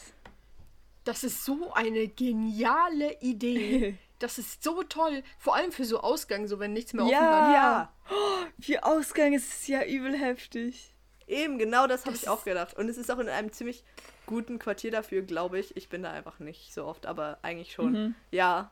[1.05, 3.99] Das ist so eine geniale Idee.
[4.23, 5.25] Das ist so toll.
[5.37, 7.91] Vor allem für so Ausgang, so wenn nichts mehr offen Ja.
[8.07, 8.13] hat.
[8.13, 10.95] Ja, Für Ausgang ist es ja übel heftig.
[11.27, 12.77] eben, genau das habe ich auch gedacht.
[12.79, 13.83] Und es ist auch in einem ziemlich
[14.27, 15.77] guten Quartier dafür, glaube ich.
[15.77, 17.93] Ich bin da einfach nicht so oft, aber eigentlich schon.
[17.93, 18.15] Mhm.
[18.31, 18.71] Ja,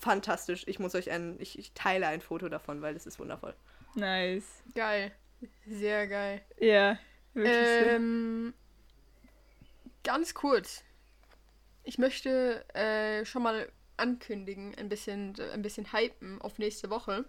[0.00, 0.64] fantastisch.
[0.66, 3.54] Ich muss euch ein, ich, ich teile ein Foto davon, weil es ist wundervoll.
[3.94, 4.64] Nice.
[4.74, 5.12] Geil.
[5.68, 6.42] Sehr geil.
[6.58, 6.98] Ja,
[7.32, 7.56] wirklich
[7.86, 8.54] Ähm,
[10.02, 10.82] ganz kurz.
[11.90, 17.24] Ich möchte äh, schon mal ankündigen, ein bisschen, ein bisschen hypen auf nächste Woche,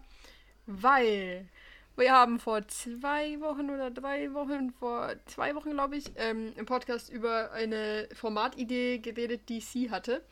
[0.68, 1.50] weil
[1.96, 6.68] wir haben vor zwei Wochen oder drei Wochen, vor zwei Wochen glaube ich, ähm, im
[6.68, 10.24] Podcast über eine Formatidee geredet, die sie hatte.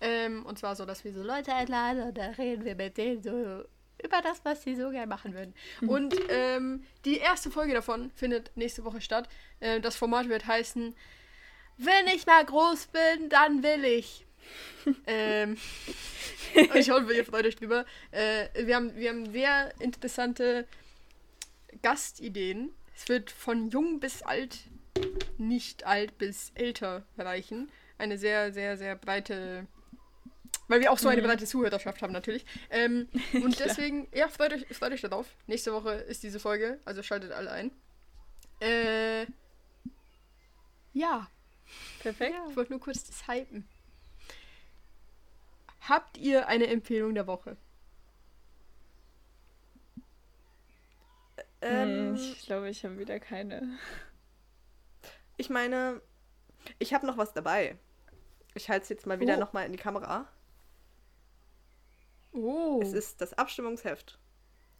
[0.00, 3.22] Ähm, und zwar so, dass wir so Leute einladen und da reden wir mit denen
[3.22, 5.54] so über das, was sie so gerne machen würden.
[5.86, 9.28] Und ähm, die erste Folge davon findet nächste Woche statt.
[9.60, 10.96] Äh, das Format wird heißen,
[11.78, 14.26] wenn ich mal groß bin, dann will ich.
[15.06, 15.56] ähm,
[16.74, 17.84] ich hoffe, ihr freut euch drüber.
[18.10, 20.66] Äh, wir, haben, wir haben sehr interessante
[21.82, 22.72] Gastideen.
[22.94, 24.58] Es wird von jung bis alt,
[25.36, 27.70] nicht alt bis älter reichen.
[27.96, 29.66] Eine sehr, sehr, sehr breite.
[30.66, 32.44] Weil wir auch so eine breite Zuhörerschaft haben, natürlich.
[32.70, 35.26] Ähm, und deswegen, ja, freut euch, freut euch darauf.
[35.46, 37.70] Nächste Woche ist diese Folge, also schaltet alle ein.
[38.60, 39.26] Äh.
[40.92, 41.28] Ja,
[42.00, 42.34] Perfekt.
[42.50, 43.68] ich wollte nur kurz das hypen.
[45.80, 47.56] Habt ihr eine Empfehlung der Woche?
[51.60, 53.78] Ähm, Hm, ich glaube, ich habe wieder keine.
[55.36, 56.00] Ich meine,
[56.78, 57.76] ich habe noch was dabei.
[58.54, 59.40] Ich halte es jetzt mal wieder Oh.
[59.40, 60.28] nochmal in die Kamera.
[62.32, 62.80] Oh.
[62.82, 64.18] Es ist das Abstimmungsheft.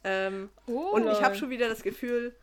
[0.03, 0.91] Ähm, oh.
[0.93, 2.35] und ich habe schon wieder das Gefühl,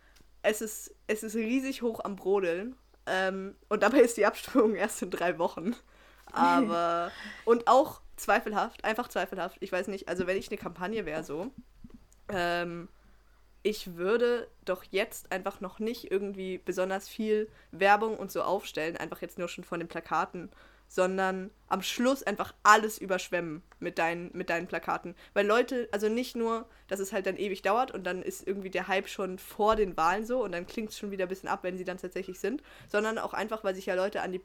[0.42, 2.76] es ist, es ist riesig hoch am Brodeln.
[3.06, 5.74] Ähm, und dabei ist die Abstimmung erst in drei Wochen.
[6.32, 7.10] Aber.
[7.44, 9.58] und auch zweifelhaft, einfach zweifelhaft.
[9.60, 11.50] Ich weiß nicht, also wenn ich eine Kampagne wäre so,
[12.28, 12.88] ähm,
[13.62, 19.20] ich würde doch jetzt einfach noch nicht irgendwie besonders viel Werbung und so aufstellen, einfach
[19.22, 20.50] jetzt nur schon von den Plakaten,
[20.88, 25.14] sondern am Schluss einfach alles überschwemmen mit deinen, mit deinen Plakaten.
[25.34, 28.70] Weil Leute, also nicht nur, dass es halt dann ewig dauert und dann ist irgendwie
[28.70, 31.48] der Hype schon vor den Wahlen so und dann klingt es schon wieder ein bisschen
[31.48, 34.42] ab, wenn sie dann tatsächlich sind, sondern auch einfach, weil sich ja Leute an die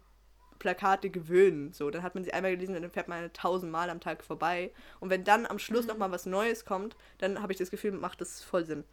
[0.62, 1.74] Plakate gewöhnen.
[1.74, 4.72] So, dann hat man sie einmal gelesen und dann fährt man tausendmal am Tag vorbei.
[5.00, 7.92] Und wenn dann am Schluss noch mal was Neues kommt, dann habe ich das Gefühl,
[7.92, 8.84] macht das voll Sinn.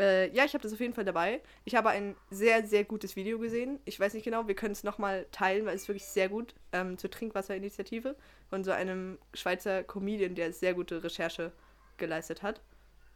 [0.00, 1.42] Äh, ja, ich habe das auf jeden Fall dabei.
[1.66, 3.80] Ich habe ein sehr, sehr gutes Video gesehen.
[3.84, 6.96] Ich weiß nicht genau, wir können es nochmal teilen, weil es wirklich sehr gut ähm,
[6.98, 8.16] zur Trinkwasserinitiative
[8.48, 11.52] von so einem Schweizer Comedian, der sehr gute Recherche
[11.98, 12.62] geleistet hat.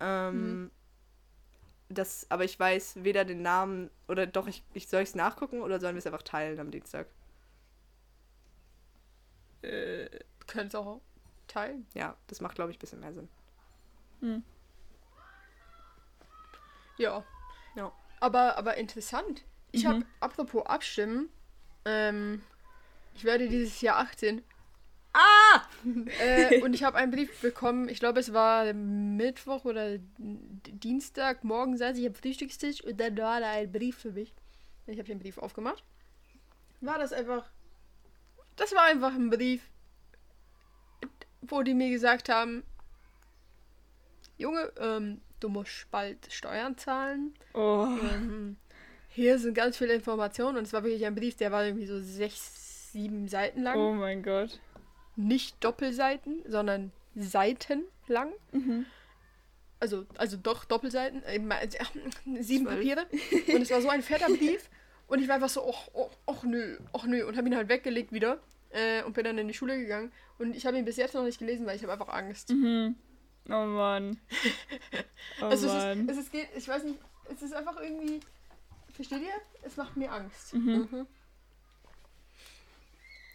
[0.01, 0.71] Ähm,
[1.89, 5.81] das, aber ich weiß weder den Namen oder doch, ich, ich soll es nachgucken oder
[5.81, 7.07] sollen wir es einfach teilen am Dienstag?
[9.63, 10.09] Äh,
[10.47, 11.01] Könnt es auch
[11.49, 11.87] teilen.
[11.95, 13.29] Ja, das macht, glaube ich, ein bisschen mehr Sinn.
[16.99, 17.25] Ja.
[17.75, 17.93] Ja.
[18.21, 19.45] Aber, aber interessant.
[19.73, 19.89] Ich Mhm.
[19.89, 21.29] habe, apropos Abstimmen,
[21.85, 22.43] ähm,
[23.15, 24.43] ich werde dieses Jahr 18.
[25.13, 25.63] Ah!
[26.21, 31.77] äh, und ich habe einen Brief bekommen, ich glaube, es war Mittwoch oder Dienstag, morgen
[31.77, 34.35] saß ich am Frühstückstisch und dann war da ein Brief für mich.
[34.87, 35.83] Ich habe den Brief aufgemacht.
[36.81, 37.49] War das einfach.
[38.57, 39.63] Das war einfach ein Brief,
[41.43, 42.63] wo die mir gesagt haben:
[44.37, 47.35] Junge, ähm, du musst bald Steuern zahlen.
[47.55, 47.87] oh.
[48.13, 48.57] Ähm,
[49.09, 52.01] hier sind ganz viele Informationen und es war wirklich ein Brief, der war irgendwie so
[52.01, 53.77] sechs, sieben Seiten lang.
[53.79, 54.59] oh mein Gott.
[55.17, 58.33] Nicht Doppelseiten, sondern Seiten lang.
[58.53, 58.87] Mhm.
[59.79, 61.23] Also, also doch Doppelseiten.
[61.25, 61.69] äh, ma- äh,
[62.41, 62.77] sieben Zwölf.
[62.79, 63.07] Papiere.
[63.55, 64.69] Und es war so ein fetter Brief.
[65.07, 67.25] Und ich war einfach so, och, och, och nö, och nö.
[67.27, 68.39] Und habe ihn halt weggelegt wieder.
[68.71, 70.11] Äh, und bin dann in die Schule gegangen.
[70.39, 72.51] Und ich habe ihn bis jetzt noch nicht gelesen, weil ich habe einfach Angst.
[72.51, 72.97] Mhm.
[73.49, 74.19] Oh Mann.
[75.41, 76.09] Oh also Mann.
[76.09, 76.99] es ist, es ist, geht, ich weiß nicht,
[77.35, 78.21] es ist einfach irgendwie,
[78.95, 79.35] versteht ihr?
[79.63, 80.55] Es macht mir Angst.
[80.55, 81.07] Mhm.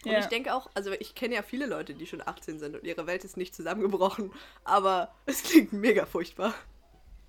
[0.05, 0.19] Und Ja.
[0.19, 3.05] ich denke auch, also ich kenne ja viele Leute, die schon 18 sind und ihre
[3.05, 4.31] Welt ist nicht zusammengebrochen,
[4.63, 6.53] aber es klingt mega furchtbar.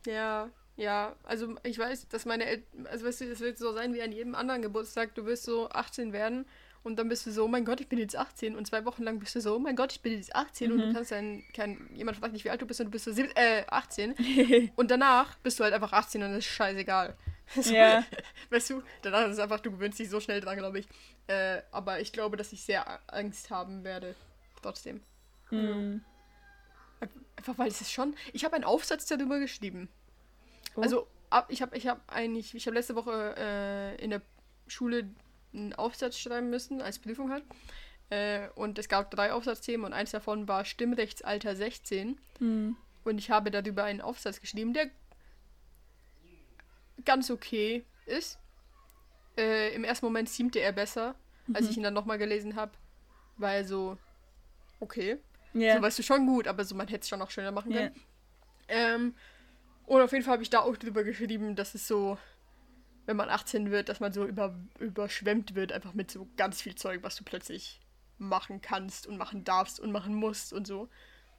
[0.07, 3.93] Ja, ja, also ich weiß, dass meine Eltern, also weißt du, es wird so sein
[3.93, 6.47] wie an jedem anderen Geburtstag, du wirst so 18 werden
[6.83, 8.57] Und dann bist du so, oh mein Gott, ich bin jetzt 18.
[8.57, 10.73] Und zwei Wochen lang bist du so, oh mein Gott, ich bin jetzt 18.
[10.73, 13.05] Und du kannst dann, kein, jemand fragt nicht, wie alt du bist, und du bist
[13.05, 14.71] so äh, 18.
[14.77, 17.17] und danach bist du halt einfach 18 und das ist scheißegal.
[17.53, 18.05] So, Ja.
[18.51, 20.89] Weißt du, danach ist es einfach, du gewöhnst dich so schnell dran, glaube ich.
[21.27, 24.15] Äh, aber ich glaube, dass ich sehr Angst haben werde.
[24.63, 25.01] Trotzdem.
[25.51, 26.05] Mhm.
[27.35, 28.15] Einfach weil es ist schon.
[28.33, 29.89] Ich habe einen Aufsatz darüber geschrieben.
[30.77, 30.83] Oh.
[30.83, 34.23] Also ab, ich habe ich habe eigentlich, ich habe letzte Woche äh, in der
[34.67, 35.09] Schule
[35.53, 37.45] einen Aufsatz schreiben müssen als Prüfung halt.
[38.11, 42.19] Äh, und es gab drei Aufsatzthemen und eins davon war Stimmrechtsalter 16.
[42.41, 42.77] Mhm.
[43.05, 44.91] Und ich habe darüber einen Aufsatz geschrieben, der
[47.05, 48.39] ganz okay ist.
[49.37, 51.15] Äh, Im ersten Moment ziemte er besser,
[51.53, 52.73] als ich ihn dann nochmal gelesen habe.
[53.37, 53.97] Weil so,
[54.81, 55.19] okay.
[55.55, 55.77] Ja.
[55.77, 57.95] So weißt du schon gut, aber so man hätte es schon noch schöner machen können.
[58.69, 59.15] Ähm,
[59.87, 62.19] und auf jeden Fall habe ich da auch drüber geschrieben, dass es so,
[63.11, 66.77] wenn man 18 wird, dass man so über, überschwemmt wird, einfach mit so ganz viel
[66.77, 67.81] Zeug, was du plötzlich
[68.19, 70.89] machen kannst und machen darfst und machen musst und so.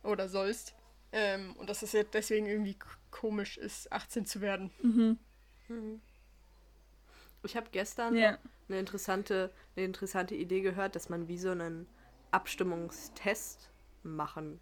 [0.03, 0.75] Oder sollst.
[1.13, 2.77] Ähm, und dass es jetzt deswegen irgendwie
[3.09, 4.69] komisch ist, 18 zu werden.
[4.83, 6.01] Mhm.
[7.43, 8.37] Ich habe gestern Ja.
[8.67, 11.87] eine interessante, eine interessante Idee gehört, dass man wie so einen
[12.31, 13.71] Abstimmungstest
[14.03, 14.59] machen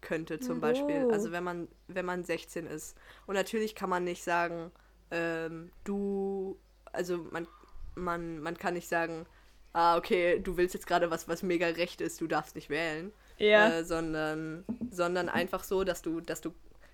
[0.00, 1.04] könnte, zum Beispiel.
[1.06, 1.12] Oh.
[1.12, 2.96] Also wenn man, wenn man 16 ist.
[3.28, 4.72] Und natürlich kann man nicht sagen,
[5.10, 6.56] ähm, du,
[6.92, 7.46] also man,
[7.94, 9.26] man, man kann nicht sagen,
[9.72, 13.12] ah, okay, du willst jetzt gerade was, was mega recht ist, du darfst nicht wählen.
[13.38, 13.70] Ja.
[13.70, 16.52] Äh, sondern, sondern einfach so, dass du, dass du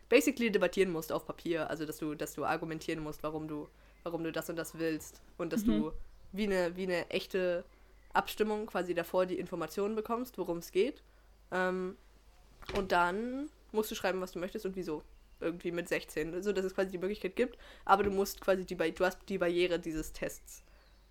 [0.09, 1.69] basically debattieren musst auf Papier.
[1.71, 3.69] Also dass du, dass du argumentieren musst, warum du,
[4.05, 5.21] warum du das und das willst.
[5.39, 5.93] Und dass du
[6.33, 7.65] wie eine, wie eine echte
[8.13, 11.03] Abstimmung quasi davor die Informationen bekommst, worum es geht.
[11.51, 11.97] Ähm,
[12.77, 15.03] und dann musst du schreiben, was du möchtest und wieso.
[15.41, 16.43] Irgendwie mit 16.
[16.43, 17.59] So dass es quasi die Möglichkeit gibt.
[17.85, 20.63] Aber du musst quasi die, Bar- du hast die Barriere dieses Tests.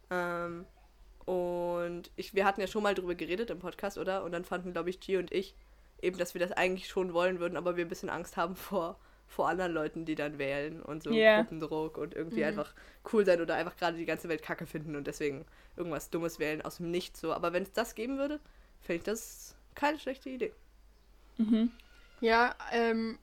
[0.10, 0.66] Ähm,
[1.26, 4.24] und ich, wir hatten ja schon mal drüber geredet im Podcast, oder?
[4.24, 5.56] Und dann fanden, glaube ich, G und ich
[6.02, 9.00] eben, dass wir das eigentlich schon wollen würden, aber wir ein bisschen Angst haben vor,
[9.28, 11.42] vor anderen Leuten, die dann wählen und so Ja.
[11.42, 12.74] Gruppendruck und irgendwie einfach
[13.12, 15.46] cool sein oder einfach gerade die ganze Welt kacke finden und deswegen
[15.78, 17.34] irgendwas Dummes wählen aus dem Nichts so.
[17.34, 18.40] Aber wenn es das geben würde,
[18.82, 20.54] fände ich das keine schlechte Idee.
[21.38, 21.72] Mhm.
[22.22, 23.18] Ja, ähm,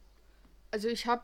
[0.72, 1.22] also ich habe,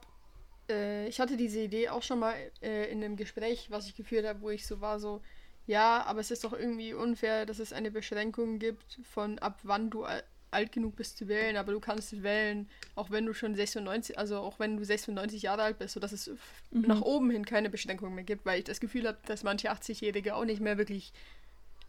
[0.70, 4.24] äh, ich hatte diese Idee auch schon mal äh, in einem Gespräch, was ich geführt
[4.26, 5.20] habe, wo ich so war, so,
[5.66, 9.90] ja, aber es ist doch irgendwie unfair, dass es eine Beschränkung gibt von ab wann
[9.90, 13.54] du al alt genug bist zu wählen, aber du kannst wählen, auch wenn du schon
[13.54, 17.44] 96, also auch wenn du 96 Jahre alt bist, sodass es f- nach oben hin
[17.44, 20.78] keine Beschränkung mehr gibt, weil ich das Gefühl habe, dass manche 80-Jährige auch nicht mehr
[20.78, 21.12] wirklich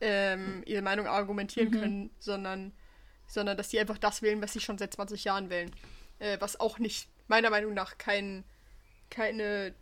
[0.02, 2.74] ähm, ihre Meinung argumentieren können, sondern,
[3.28, 5.72] sondern dass die einfach das wählen, was sie schon seit 20 Jahren wählen.
[6.20, 8.44] Äh, was auch nicht, meiner Meinung nach, kein,
[9.10, 9.74] keine,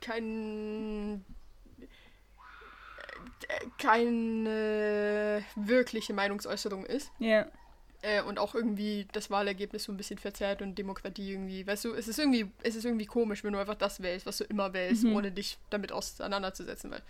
[0.00, 1.24] kein,
[3.78, 7.10] keine wirkliche Meinungsäußerung ist.
[7.18, 7.46] Ja.
[8.02, 11.94] Äh, und auch irgendwie das Wahlergebnis so ein bisschen verzerrt und Demokratie irgendwie, weißt du,
[11.94, 14.72] es ist irgendwie, es ist irgendwie komisch, wenn du einfach das wählst, was du immer
[14.72, 15.14] wählst, Mhm.
[15.14, 17.02] ohne dich damit auseinanderzusetzen, weil,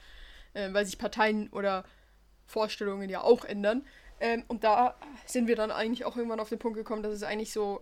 [0.53, 1.85] äh, weil sich Parteien oder
[2.47, 3.87] Vorstellungen ja auch ändern.
[4.21, 4.95] Ähm, und da
[5.25, 7.81] sind wir dann eigentlich auch irgendwann auf den Punkt gekommen, dass es eigentlich so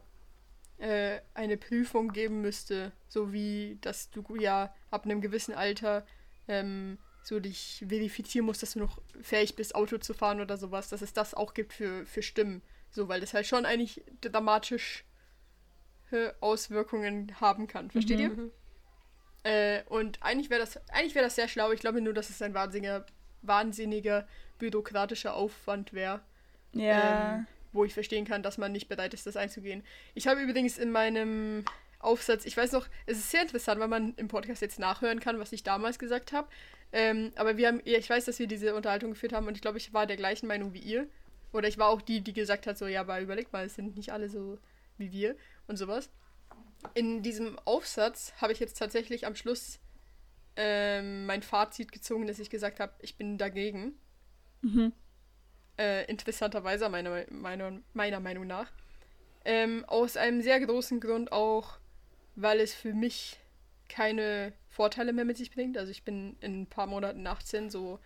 [0.81, 6.07] äh, eine Prüfung geben müsste, so wie, dass du ja ab einem gewissen Alter
[6.49, 10.89] ähm, so dich verifizieren musst, dass du noch fähig bist, Auto zu fahren oder sowas,
[10.89, 12.63] dass es das auch gibt für, für Stimmen.
[12.91, 15.05] So, weil das halt schon eigentlich dramatisch
[16.11, 17.91] äh, Auswirkungen haben kann.
[17.91, 18.51] Versteht ihr?
[19.43, 21.73] Äh, und eigentlich wäre das, eigentlich wäre das sehr schlau.
[21.73, 23.07] Ich glaube nur, dass es ein wahnsinniger,
[23.43, 24.27] wahnsinniger
[24.59, 26.21] bürokratischer Aufwand wäre
[26.73, 27.39] Ja.
[27.39, 29.83] ähm, wo ich verstehen kann, dass man nicht bereit ist, das einzugehen.
[30.15, 31.65] Ich habe übrigens in meinem
[31.99, 35.39] Aufsatz, ich weiß noch, es ist sehr interessant, weil man im Podcast jetzt nachhören kann,
[35.39, 36.49] was ich damals gesagt habe.
[36.93, 39.79] Ähm, aber wir haben, ich weiß, dass wir diese Unterhaltung geführt haben und ich glaube,
[39.79, 41.09] ich war der gleichen Meinung wie ihr.
[41.53, 43.97] Oder ich war auch die, die gesagt hat, so, ja, aber überleg mal, es sind
[43.97, 44.59] nicht alle so
[44.99, 46.11] wie wir und sowas.
[46.95, 49.81] In diesem Aufsatz habe ich jetzt tatsächlich am Schluss
[50.57, 53.95] ähm, mein Fazit gezogen, dass ich gesagt habe, ich bin dagegen.
[54.63, 54.93] Mhm.
[55.81, 58.71] Äh, interessanterweise, meiner, meiner, meiner Meinung nach.
[59.47, 61.79] Ähm, aus einem sehr großen Grund auch,
[62.37, 63.39] weil es für mich
[63.89, 65.79] keine Vorteile mehr mit sich bringt.
[65.79, 67.99] Also ich bin in ein paar Monaten 18, so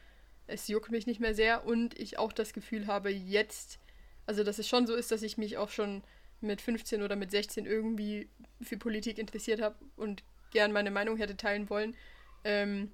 [0.47, 3.81] es juckt mich nicht mehr sehr und ich auch das Gefühl habe, jetzt,
[4.25, 6.05] also dass es schon so ist, dass ich mich auch schon
[6.41, 8.29] mit 15 oder mit 16 irgendwie
[8.63, 10.23] für Politik interessiert habe und
[10.53, 11.97] gern meine Meinung hätte teilen wollen.
[12.45, 12.93] Ähm,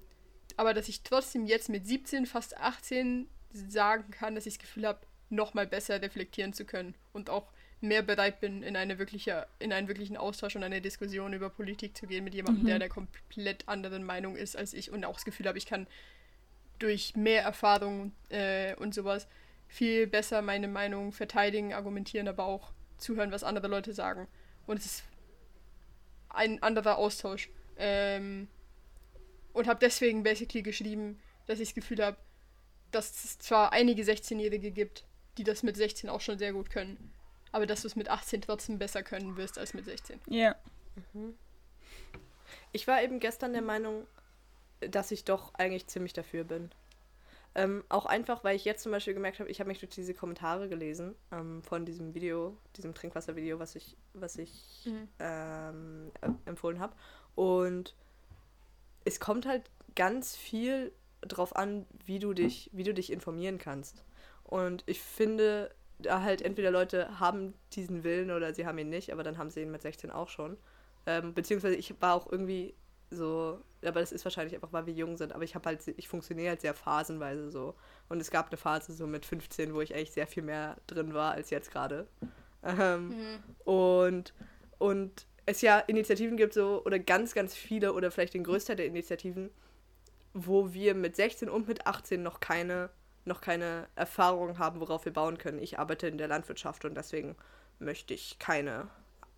[0.57, 4.87] aber dass ich trotzdem jetzt mit 17, fast 18 sagen kann, dass ich das Gefühl
[4.87, 4.99] habe,
[5.29, 9.87] nochmal besser reflektieren zu können und auch mehr bereit bin, in eine wirkliche, in einen
[9.87, 12.67] wirklichen Austausch und eine Diskussion über Politik zu gehen mit jemandem, Mhm.
[12.67, 15.87] der der komplett anderen Meinung ist als ich und auch das Gefühl habe, ich kann
[16.79, 19.27] durch mehr Erfahrung äh, und sowas
[19.67, 24.27] viel besser meine Meinung verteidigen, argumentieren, aber auch zuhören, was andere Leute sagen.
[24.67, 25.03] Und es ist
[26.29, 27.49] ein anderer Austausch.
[27.77, 28.47] Ähm,
[29.53, 32.17] und habe deswegen basically geschrieben, dass ich das Gefühl habe,
[32.91, 35.05] dass es zwar einige 16-Jährige gibt,
[35.37, 37.11] die das mit 16 auch schon sehr gut können,
[37.51, 40.19] aber dass du es mit 18 trotzdem besser können wirst als mit 16.
[40.27, 40.55] Ja.
[41.13, 41.35] Mhm.
[42.71, 44.05] Ich war eben gestern der Meinung,
[44.79, 46.71] dass ich doch eigentlich ziemlich dafür bin.
[47.53, 50.13] Ähm, auch einfach, weil ich jetzt zum Beispiel gemerkt habe, ich habe mich durch diese
[50.13, 55.07] Kommentare gelesen ähm, von diesem Video, diesem Trinkwasservideo, was ich, was ich mhm.
[55.19, 56.11] ähm,
[56.45, 56.95] empfohlen habe.
[57.35, 57.93] Und
[59.03, 64.03] es kommt halt ganz viel drauf an, wie du dich, wie du dich informieren kannst.
[64.43, 69.11] Und ich finde, da halt entweder Leute haben diesen Willen oder sie haben ihn nicht,
[69.11, 70.57] aber dann haben sie ihn mit 16 auch schon.
[71.05, 72.73] Ähm, beziehungsweise ich war auch irgendwie
[73.09, 76.07] so, aber das ist wahrscheinlich einfach, weil wir jung sind, aber ich habe halt, ich
[76.07, 77.75] funktioniere halt sehr phasenweise so.
[78.09, 81.13] Und es gab eine Phase so mit 15, wo ich eigentlich sehr viel mehr drin
[81.13, 82.07] war als jetzt gerade.
[82.63, 83.43] Ähm, mhm.
[83.65, 84.33] Und,
[84.77, 88.85] und es ja Initiativen gibt so, oder ganz, ganz viele, oder vielleicht den Größteil der
[88.85, 89.49] Initiativen,
[90.33, 92.89] wo wir mit 16 und mit 18 noch keine,
[93.25, 95.59] noch keine Erfahrung haben, worauf wir bauen können.
[95.59, 97.35] Ich arbeite in der Landwirtschaft und deswegen
[97.79, 98.89] möchte ich keine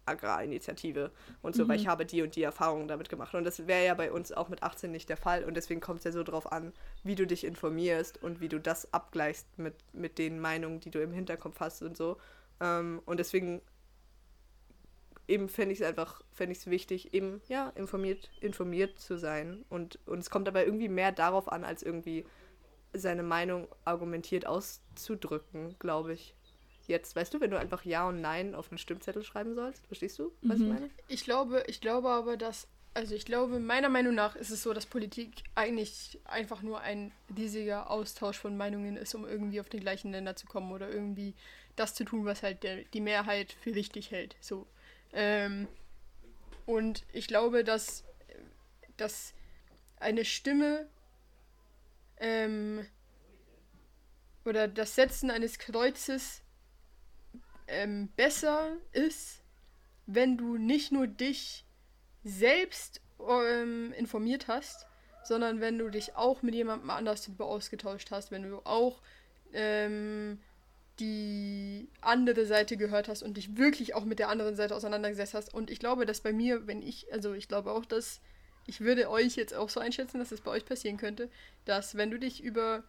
[0.06, 1.70] Agrarinitiative und so, mhm.
[1.70, 3.34] weil ich habe die und die Erfahrungen damit gemacht.
[3.36, 5.44] Und das wäre ja bei uns auch mit 18 nicht der Fall.
[5.44, 6.74] Und deswegen kommt es ja so drauf an,
[7.04, 11.02] wie du dich informierst und wie du das abgleichst mit, mit den Meinungen, die du
[11.02, 12.18] im Hinterkopf hast und so.
[12.60, 13.62] Ähm, und deswegen
[15.34, 19.66] eben fände ich es einfach, fände ich es wichtig, eben, ja, informiert, informiert zu sein.
[19.70, 22.24] Und, und es kommt dabei irgendwie mehr darauf an, als irgendwie
[22.94, 26.36] seine Meinung argumentiert auszudrücken, glaube ich.
[26.86, 30.20] Jetzt, weißt du, wenn du einfach Ja und Nein auf einen Stimmzettel schreiben sollst, verstehst
[30.20, 30.66] du, was mhm.
[30.66, 30.90] ich meine?
[31.08, 34.74] Ich glaube, ich glaube aber, dass, also ich glaube, meiner Meinung nach ist es so,
[34.74, 39.80] dass Politik eigentlich einfach nur ein riesiger Austausch von Meinungen ist, um irgendwie auf den
[39.80, 41.34] gleichen Länder zu kommen oder irgendwie
[41.76, 44.36] das zu tun, was halt der, die Mehrheit für richtig hält.
[44.40, 44.68] So.
[45.14, 45.68] Ähm,
[46.66, 48.04] und ich glaube, dass,
[48.98, 49.34] dass
[49.98, 50.88] eine Stimme
[52.18, 52.86] ähm,
[54.46, 56.42] oder das Setzen eines Kreuzes
[57.68, 59.42] ähm, besser ist,
[60.06, 61.66] wenn du nicht nur dich
[62.24, 64.88] selbst ähm, informiert hast,
[65.24, 69.02] sondern wenn du dich auch mit jemandem anders darüber ausgetauscht hast, wenn du auch
[69.54, 70.40] ähm,
[71.00, 75.54] die andere Seite gehört hast und dich wirklich auch mit der anderen Seite auseinandergesetzt hast.
[75.54, 78.22] Und ich glaube, dass bei mir, wenn ich, also ich glaube auch, dass
[78.66, 81.30] ich würde euch jetzt auch so einschätzen, dass es das bei euch passieren könnte,
[81.66, 82.84] dass wenn du dich über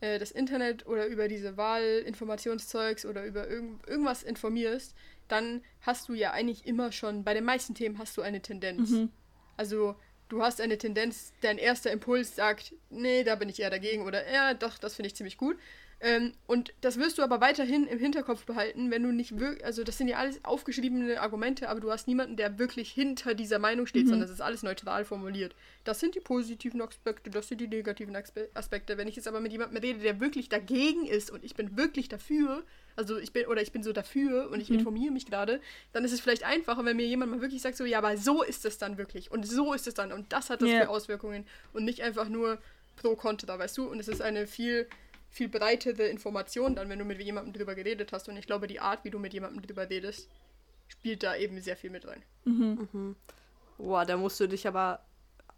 [0.00, 4.94] äh, das Internet oder über diese Wahlinformationszeugs oder über irgend, irgendwas informierst,
[5.26, 8.90] dann hast du ja eigentlich immer schon, bei den meisten Themen hast du eine Tendenz.
[8.90, 9.10] Mhm.
[9.56, 9.96] Also
[10.28, 14.30] du hast eine Tendenz, dein erster Impuls sagt, nee, da bin ich eher dagegen oder
[14.30, 15.58] ja, doch, das finde ich ziemlich gut.
[16.00, 19.82] Ähm, und das wirst du aber weiterhin im Hinterkopf behalten, wenn du nicht wirklich, also
[19.82, 23.86] das sind ja alles aufgeschriebene Argumente, aber du hast niemanden, der wirklich hinter dieser Meinung
[23.86, 24.10] steht, mhm.
[24.10, 25.56] sondern es ist alles neutral formuliert.
[25.82, 28.16] Das sind die positiven Aspekte, das sind die negativen
[28.54, 28.96] Aspekte.
[28.96, 32.08] Wenn ich jetzt aber mit jemandem rede, der wirklich dagegen ist und ich bin wirklich
[32.08, 32.62] dafür,
[32.94, 34.78] also ich bin, oder ich bin so dafür und ich mhm.
[34.78, 35.60] informiere mich gerade,
[35.92, 38.44] dann ist es vielleicht einfacher, wenn mir jemand mal wirklich sagt, so, ja, aber so
[38.44, 40.82] ist es dann wirklich und so ist es dann und das hat das yeah.
[40.82, 42.58] für Auswirkungen und nicht einfach nur
[42.96, 43.86] pro contra, weißt du?
[43.86, 44.88] Und es ist eine viel
[45.30, 48.28] viel breitere Information dann, wenn du mit jemandem drüber geredet hast.
[48.28, 50.28] Und ich glaube, die Art, wie du mit jemandem drüber redest,
[50.88, 52.22] spielt da eben sehr viel mit rein.
[52.44, 52.88] Mhm.
[52.92, 53.16] Mhm.
[53.76, 55.04] Boah, da musst du dich aber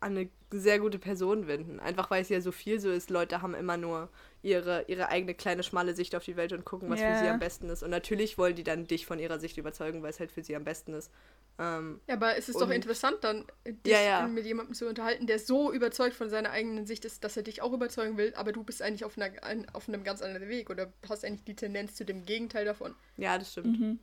[0.01, 1.79] an eine sehr gute Person wenden.
[1.81, 3.11] Einfach weil es ja so viel so ist.
[3.11, 4.11] Leute haben immer nur
[4.43, 7.15] ihre, ihre eigene kleine schmale Sicht auf die Welt und gucken, was yeah.
[7.15, 7.83] für sie am besten ist.
[7.83, 10.57] Und natürlich wollen die dann dich von ihrer Sicht überzeugen, weil es halt für sie
[10.57, 11.11] am besten ist.
[11.59, 14.27] Ähm, ja, aber es ist doch interessant, dann dich ja, ja.
[14.27, 17.61] mit jemandem zu unterhalten, der so überzeugt von seiner eigenen Sicht ist, dass er dich
[17.61, 19.31] auch überzeugen will, aber du bist eigentlich auf, einer,
[19.75, 22.95] auf einem ganz anderen Weg oder hast eigentlich die Tendenz zu dem Gegenteil davon.
[23.19, 23.79] Ja, das stimmt.
[23.79, 23.99] Mhm.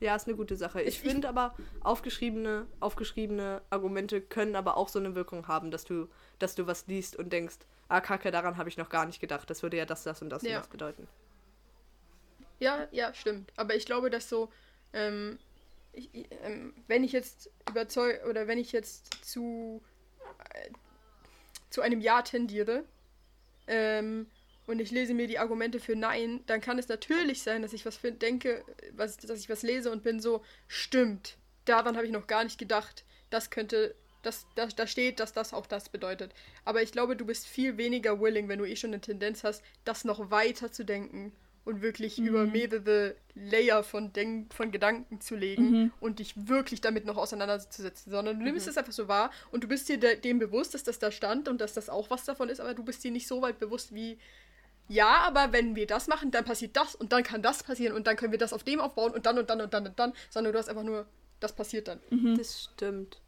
[0.00, 0.82] Ja, ist eine gute Sache.
[0.82, 5.84] Ich, ich finde aber, aufgeschriebene, aufgeschriebene Argumente können aber auch so eine Wirkung haben, dass
[5.84, 7.56] du, dass du was liest und denkst,
[7.88, 9.48] ah, kacke, daran habe ich noch gar nicht gedacht.
[9.48, 10.56] Das würde ja das, das und das ja.
[10.56, 11.08] und das bedeuten.
[12.60, 13.52] Ja, ja, stimmt.
[13.56, 14.50] Aber ich glaube, dass so,
[14.92, 15.38] ähm,
[15.92, 16.08] ich,
[16.42, 19.82] ähm, wenn ich jetzt überzeugt oder wenn ich jetzt zu,
[20.50, 20.70] äh,
[21.70, 22.84] zu einem Ja tendiere
[23.66, 24.26] ähm,
[24.66, 27.84] und ich lese mir die Argumente für Nein, dann kann es natürlich sein, dass ich
[27.84, 32.12] was für, denke, was, dass ich was lese und bin so, stimmt, daran habe ich
[32.12, 33.04] noch gar nicht gedacht.
[33.30, 33.94] Das könnte,
[34.24, 36.32] das, das, da steht, dass das auch das bedeutet.
[36.64, 39.62] Aber ich glaube, du bist viel weniger willing, wenn du eh schon eine Tendenz hast,
[39.84, 41.32] das noch weiter zu denken
[41.64, 45.92] und wirklich über mehrere Layer von, Denk von Gedanken zu legen Mhm.
[46.00, 48.70] und dich wirklich damit noch auseinanderzusetzen, sondern du nimmst Mhm.
[48.70, 51.48] es einfach so wahr und du bist dir de dem bewusst, dass das da stand
[51.48, 53.94] und dass das auch was davon ist, aber du bist dir nicht so weit bewusst
[53.94, 54.18] wie,
[54.88, 58.06] ja, aber wenn wir das machen, dann passiert das und dann kann das passieren und
[58.06, 60.12] dann können wir das auf dem aufbauen und dann und dann und dann und dann,
[60.28, 61.06] sondern du hast einfach nur,
[61.40, 62.00] das passiert dann.
[62.36, 63.22] Das stimmt.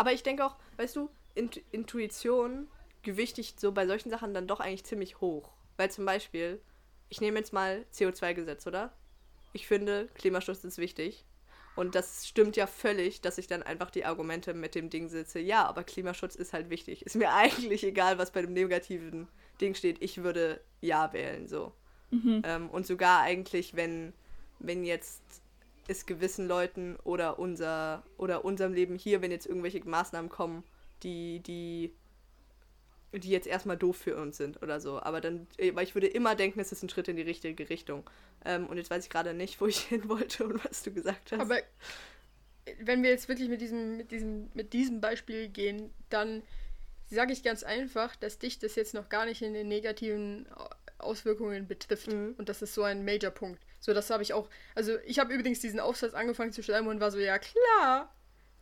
[0.00, 2.68] Aber ich denke auch, weißt du, Int Intuition
[3.02, 5.50] gewichtigt so bei solchen Sachen dann doch eigentlich ziemlich hoch.
[5.76, 6.58] Weil zum Beispiel,
[7.10, 8.94] ich nehme jetzt mal CO2-Gesetz, oder?
[9.52, 11.26] Ich finde, Klimaschutz ist wichtig.
[11.76, 15.38] Und das stimmt ja völlig, dass ich dann einfach die Argumente mit dem Ding sitze.
[15.38, 17.04] Ja, aber Klimaschutz ist halt wichtig.
[17.04, 19.28] Ist mir eigentlich egal, was bei dem negativen
[19.60, 20.02] Ding steht.
[20.02, 21.74] Ich würde Ja wählen, so.
[22.42, 24.14] Ähm, und sogar eigentlich, wenn,
[24.60, 25.39] wenn jetzt
[25.90, 30.62] es gewissen Leuten oder unser oder unserem Leben hier, wenn jetzt irgendwelche Maßnahmen kommen,
[31.02, 31.92] die, die,
[33.12, 35.00] die jetzt erstmal doof für uns sind oder so.
[35.00, 37.68] Aber dann, äh, weil ich würde immer denken, es ist ein Schritt in die richtige
[37.68, 38.08] Richtung.
[38.44, 41.32] Ähm, und jetzt weiß ich gerade nicht, wo ich hin wollte und was du gesagt
[41.32, 41.40] hast.
[41.40, 41.58] Aber
[42.78, 46.42] wenn wir jetzt wirklich mit diesem, mit diesem, mit diesem Beispiel gehen, dann
[47.08, 50.46] sage ich ganz einfach, dass dich das jetzt noch gar nicht in den negativen
[50.98, 52.12] Auswirkungen betrifft.
[52.12, 52.36] Mhm.
[52.38, 53.60] Und das ist so ein Major-Punkt.
[53.80, 54.48] So, das habe ich auch.
[54.74, 58.14] Also, ich habe übrigens diesen Aufsatz angefangen zu schreiben und war so, ja klar,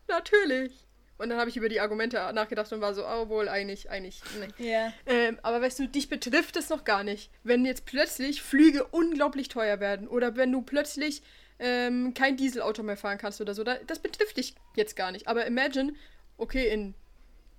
[0.07, 0.89] natürlich.
[1.19, 4.23] Und dann habe ich über die Argumente nachgedacht und war so, oh, wohl, eigentlich, eigentlich,
[4.39, 4.71] nee.
[4.71, 4.93] Ja.
[5.07, 7.33] Ähm, aber weißt du, dich betrifft es noch gar nicht.
[7.43, 11.23] Wenn jetzt plötzlich Flüge unglaublich teuer werden oder wenn du plötzlich
[11.59, 15.27] ähm, kein Dieselauto mehr fahren kannst oder so, da, das betrifft dich jetzt gar nicht.
[15.27, 15.93] Aber imagine,
[16.37, 16.95] okay, in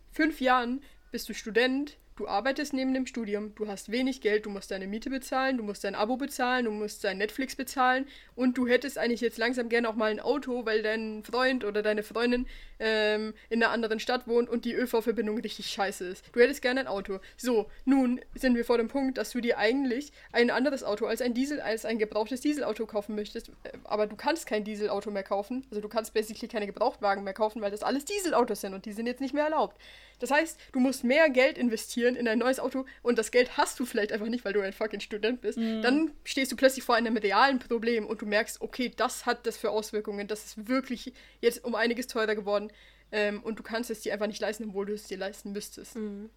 [0.10, 0.82] fünf Jahren
[1.12, 4.88] bist du Student, du arbeitest neben dem Studium, du hast wenig Geld, du musst deine
[4.88, 8.06] Miete bezahlen, du musst dein Abo bezahlen, du musst dein Netflix bezahlen.
[8.36, 11.82] Und du hättest eigentlich jetzt langsam gerne auch mal ein Auto, weil dein Freund oder
[11.82, 12.46] deine Freundin
[12.80, 16.26] ähm, in einer anderen Stadt wohnt und die ÖV-Verbindung richtig scheiße ist.
[16.34, 17.20] Du hättest gerne ein Auto.
[17.38, 21.22] So, nun sind wir vor dem Punkt, dass du dir eigentlich ein anderes Auto als
[21.22, 25.24] ein Diesel, als ein gebrauchtes Dieselauto kaufen möchtest, äh, aber du kannst kein Dieselauto mehr
[25.24, 25.66] kaufen.
[25.70, 28.94] Also du kannst basically keine Gebrauchtwagen mehr kaufen, weil das alles Dieselautos sind und die
[28.94, 29.78] sind jetzt nicht mehr erlaubt.
[30.20, 33.80] Das heißt, du musst mehr Geld investieren in ein neues Auto und das Geld hast
[33.80, 35.58] du vielleicht einfach nicht, weil du ein fucking Student bist.
[35.58, 39.56] Dann stehst du plötzlich vor einem realen Problem und du merkst, okay, das hat das
[39.58, 40.28] für Auswirkungen.
[40.28, 42.69] Das ist wirklich jetzt um einiges teurer geworden
[43.12, 45.96] ähm, und du kannst es dir einfach nicht leisten, obwohl du es dir leisten müsstest.
[45.96, 46.30] Mhm.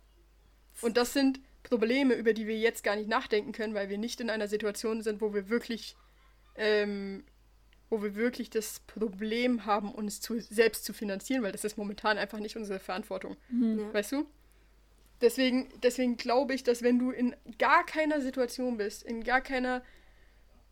[0.81, 4.20] Und das sind Probleme, über die wir jetzt gar nicht nachdenken können, weil wir nicht
[4.20, 5.97] in einer Situation sind, wo wir wirklich,
[6.57, 7.25] ähm,
[7.91, 12.18] wo wir wirklich das Problem haben, uns zu, selbst zu finanzieren, weil das ist momentan
[12.18, 13.37] einfach nicht unsere Verantwortung.
[13.51, 13.93] Ja.
[13.93, 14.27] Weißt du?
[15.20, 19.83] Deswegen, deswegen glaube ich, dass wenn du in gar keiner Situation bist, in gar keiner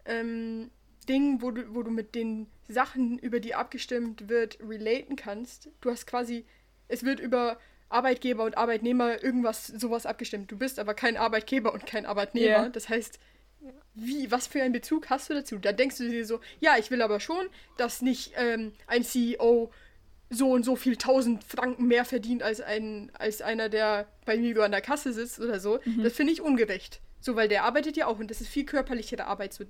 [0.07, 0.71] ähm,
[1.11, 5.91] Ding, wo du, wo du mit den Sachen, über die abgestimmt wird, relaten kannst, du
[5.91, 6.45] hast quasi,
[6.87, 7.59] es wird über
[7.89, 10.53] Arbeitgeber und Arbeitnehmer irgendwas sowas abgestimmt.
[10.53, 12.47] Du bist aber kein Arbeitgeber und kein Arbeitnehmer.
[12.47, 12.69] Ja.
[12.69, 13.19] Das heißt,
[13.95, 15.59] wie, was für einen Bezug hast du dazu?
[15.59, 17.47] Da denkst du dir so, ja, ich will aber schon,
[17.77, 19.73] dass nicht ähm, ein CEO
[20.31, 24.63] so und so viel tausend Franken mehr verdient als ein, als einer, der bei mir
[24.63, 25.81] an der Kasse sitzt oder so.
[26.03, 27.01] Das finde ich ungerecht.
[27.21, 29.53] So, weil der arbeitet ja auch und das ist viel körperlichere Arbeit.
[29.53, 29.65] So,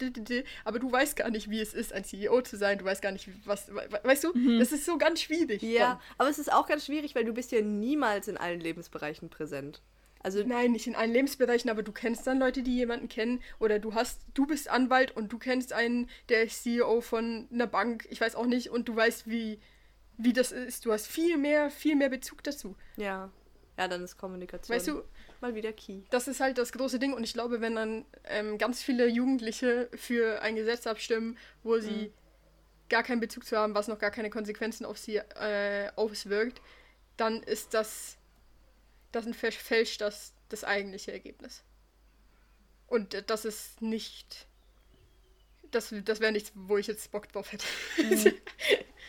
[0.64, 2.78] aber du weißt gar nicht, wie es ist, ein CEO zu sein.
[2.78, 4.32] Du weißt gar nicht, was, we- we- weißt du?
[4.59, 5.61] Das ist so ganz schwierig.
[5.62, 5.98] Ja, dann.
[6.18, 9.82] aber es ist auch ganz schwierig, weil du bist ja niemals in allen Lebensbereichen präsent.
[10.22, 13.78] Also Nein, nicht in allen Lebensbereichen, aber du kennst dann Leute, die jemanden kennen oder
[13.78, 18.07] du hast, du bist Anwalt und du kennst einen, der ist CEO von einer Bank,
[18.11, 19.59] ich weiß auch nicht, und du weißt, wie,
[20.18, 20.84] wie das ist.
[20.84, 22.76] Du hast viel mehr, viel mehr Bezug dazu.
[22.96, 23.30] ja,
[23.78, 25.03] ja, dann ist Kommunikation Weißt du,
[25.41, 26.03] mal wieder key.
[26.11, 29.88] das ist halt das große Ding und ich glaube, wenn dann ähm, ganz viele Jugendliche
[29.95, 32.12] für ein Gesetz abstimmen, wo sie
[32.88, 36.61] gar keinen Bezug zu haben, was noch gar keine Konsequenzen auf sie äh, auswirkt,
[37.16, 38.18] dann ist das,
[39.12, 41.62] das verfälscht das, das eigentliche Ergebnis.
[42.86, 44.47] Und das ist nicht.
[45.70, 47.64] Das, das wäre nichts, wo ich jetzt Bock drauf hätte.
[47.97, 48.32] Ja.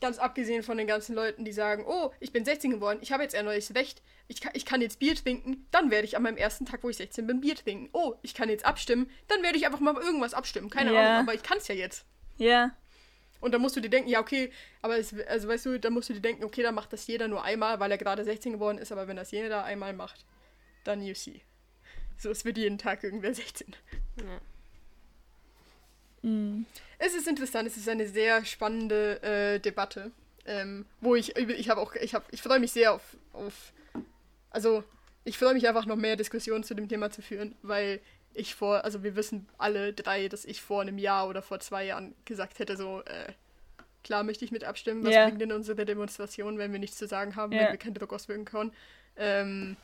[0.00, 3.22] Ganz abgesehen von den ganzen Leuten, die sagen, oh, ich bin 16 geworden, ich habe
[3.22, 6.22] jetzt ein neues Recht, ich kann, ich kann jetzt Bier trinken, dann werde ich an
[6.22, 7.88] meinem ersten Tag, wo ich 16 bin, Bier trinken.
[7.92, 10.70] Oh, ich kann jetzt abstimmen, dann werde ich einfach mal irgendwas abstimmen.
[10.70, 11.00] Keine Ja.
[11.00, 12.04] Ahnung, aber ich kann es ja jetzt.
[12.36, 12.70] Ja.
[13.40, 16.08] Und dann musst du dir denken, ja, okay, aber es, also weißt du, dann musst
[16.08, 18.78] du dir denken, okay, dann macht das jeder nur einmal, weil er gerade 16 geworden
[18.78, 20.24] ist, aber wenn das jeder einmal macht,
[20.84, 21.42] dann you see.
[22.16, 23.74] So, es wird jeden Tag irgendwer 16.
[24.20, 24.40] Ja.
[27.08, 30.10] Es ist interessant, es ist eine sehr spannende äh, Debatte,
[30.44, 33.72] ähm, wo ich, ich habe auch, ich habe, ich freue mich sehr auf, auf,
[34.50, 34.84] also
[35.24, 38.00] ich freue mich einfach noch mehr Diskussionen zu dem Thema zu führen, weil
[38.34, 41.86] ich vor, also wir wissen alle drei, dass ich vor einem Jahr oder vor zwei
[41.86, 43.32] Jahren gesagt hätte, so, äh,
[44.04, 45.24] klar möchte ich mit abstimmen, was Ja.
[45.24, 47.60] bringt denn unsere Demonstration, wenn wir nichts zu sagen haben, Ja.
[47.64, 48.72] wenn wir keinen Druck auswirken können.
[49.16, 49.76] Ähm,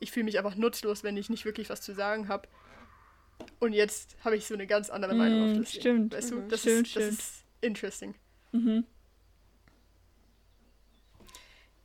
[0.00, 2.48] ich fühle mich einfach nutzlos, wenn ich nicht wirklich was zu sagen habe.
[3.60, 5.70] Und jetzt habe ich so eine ganz andere Meinung auf Mm, das.
[5.72, 5.80] Ding.
[5.80, 6.14] stimmt.
[6.14, 6.48] Weißt du, Mhm.
[6.48, 7.18] das, Stimmt, ist, das stimmt.
[7.18, 8.14] ist interesting.
[8.52, 8.84] Mhm.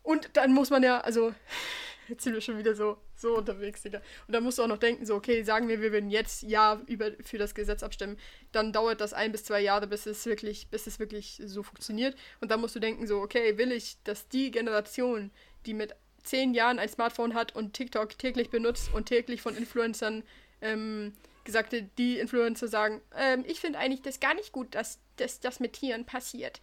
[0.04, 1.34] Und dann muss man ja, also,
[2.08, 4.02] jetzt sind wir schon wieder so, so unterwegs, Digga.
[4.28, 6.82] Und dann musst du auch noch denken, so, okay, sagen wir, wir würden jetzt ja
[6.88, 8.18] über, für das Gesetz abstimmen,
[8.52, 12.16] dann dauert das ein bis zwei Jahre, bis es wirklich, bis es wirklich so funktioniert.
[12.41, 15.32] Und dann musst du denken, so, okay, will ich, dass die Generation,
[15.66, 20.24] die mit zehn Jahren ein Smartphone hat und TikTok täglich benutzt und täglich von Influencern
[20.62, 21.14] ähm,
[21.44, 25.60] gesagte, die Influencer sagen, ähm, ich finde eigentlich das gar nicht gut, dass, dass das
[25.60, 26.62] mit Tieren passiert.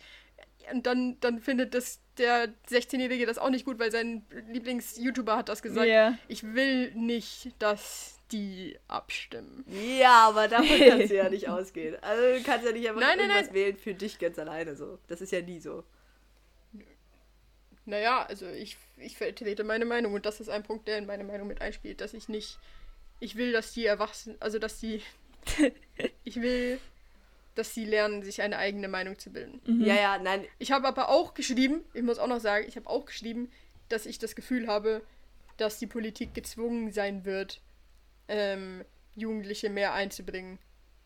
[0.73, 5.49] Und dann, dann findet das der 16-Jährige das auch nicht gut, weil sein Lieblings-YouTuber hat
[5.49, 5.87] das gesagt.
[5.87, 6.19] Ja.
[6.29, 9.65] Ich will nicht, dass die abstimmen.
[9.99, 11.97] Ja, aber davon kannst du ja nicht ausgehen.
[12.03, 13.55] Also du kannst ja nicht einfach Nein, nein, irgendwas nein.
[13.55, 14.99] wählen für dich ganz alleine so.
[15.09, 15.85] Das ist ja nie so.
[17.85, 21.23] Naja, also ich, ich vertrete meine Meinung und das ist ein Punkt, der in meine
[21.23, 22.59] Meinung mit einspielt, dass ich nicht,
[23.21, 25.03] ich will, dass die erwachsen, also dass die,
[26.25, 26.79] ich will,
[27.55, 29.61] dass sie lernen, sich eine eigene Meinung zu bilden.
[29.83, 30.45] Ja, ja, nein.
[30.59, 33.51] Ich habe aber auch geschrieben, ich muss auch noch sagen, ich habe auch geschrieben,
[33.89, 35.03] dass ich das Gefühl habe,
[35.57, 37.61] dass die Politik gezwungen sein wird,
[38.29, 40.59] ähm, Jugendliche mehr einzubringen.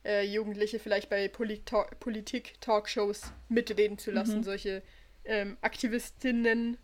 [0.04, 4.82] Äh, Jugendliche vielleicht bei Polit- Politik-Talkshows mitreden zu lassen, solche
[5.24, 6.78] ähm, Aktivistinnen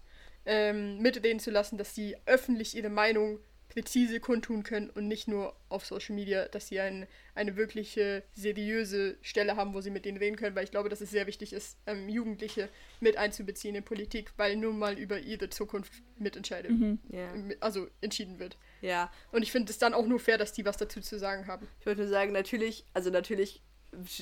[0.44, 3.40] ähm, mitreden zu lassen, dass sie öffentlich ihre Meinung
[3.76, 9.18] präzise kundtun können und nicht nur auf Social Media, dass sie ein, eine wirkliche seriöse
[9.20, 11.52] Stelle haben, wo sie mit denen reden können, weil ich glaube, dass es sehr wichtig
[11.52, 12.70] ist, ähm, Jugendliche
[13.00, 16.72] mit einzubeziehen in Politik, weil nun mal über ihre Zukunft mitentscheidet,
[17.10, 17.28] Ja.
[17.60, 18.56] also entschieden wird.
[18.80, 19.12] Ja.
[19.30, 21.68] Und ich finde es dann auch nur fair, dass die was dazu zu sagen haben.
[21.80, 23.62] Ich wollte nur sagen, natürlich, also natürlich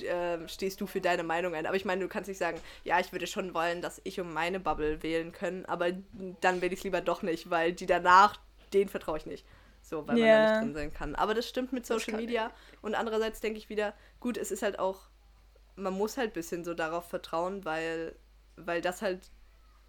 [0.03, 1.67] äh, stehst du für deine Meinung ein.
[1.67, 4.33] Aber ich meine, du kannst nicht sagen, ja, ich würde schon wollen, dass ich um
[4.33, 5.93] meine Bubble wählen können, aber
[6.41, 8.41] dann will ich es lieber doch nicht, weil die danach,
[8.75, 9.47] denen vertraue ich nicht.
[9.83, 10.41] So, weil man da Ja.
[10.41, 11.15] nicht drin sein kann.
[11.15, 12.51] Aber das stimmt mit Social Media.
[12.83, 15.09] Und andererseits denke ich wieder, gut, es ist halt auch,
[15.77, 18.17] man muss halt ein bisschen so darauf vertrauen, weil,
[18.57, 19.31] weil das halt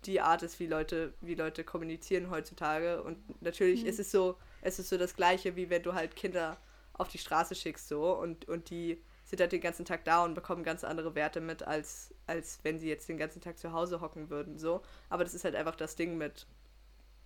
[0.06, 3.02] die Art ist, wie Leute, wie Leute kommunizieren heutzutage.
[3.04, 6.58] Und natürlich ist es so, es ist so das Gleiche, wie wenn du halt Kinder
[6.94, 10.34] auf die Straße schickst so und, und die sind halt den ganzen Tag da und
[10.36, 14.00] bekommen ganz andere Werte mit, als, als wenn sie jetzt den ganzen Tag zu Hause
[14.02, 14.60] hocken würden.
[14.60, 14.82] So.
[15.10, 16.46] Aber das ist halt einfach das Ding mit,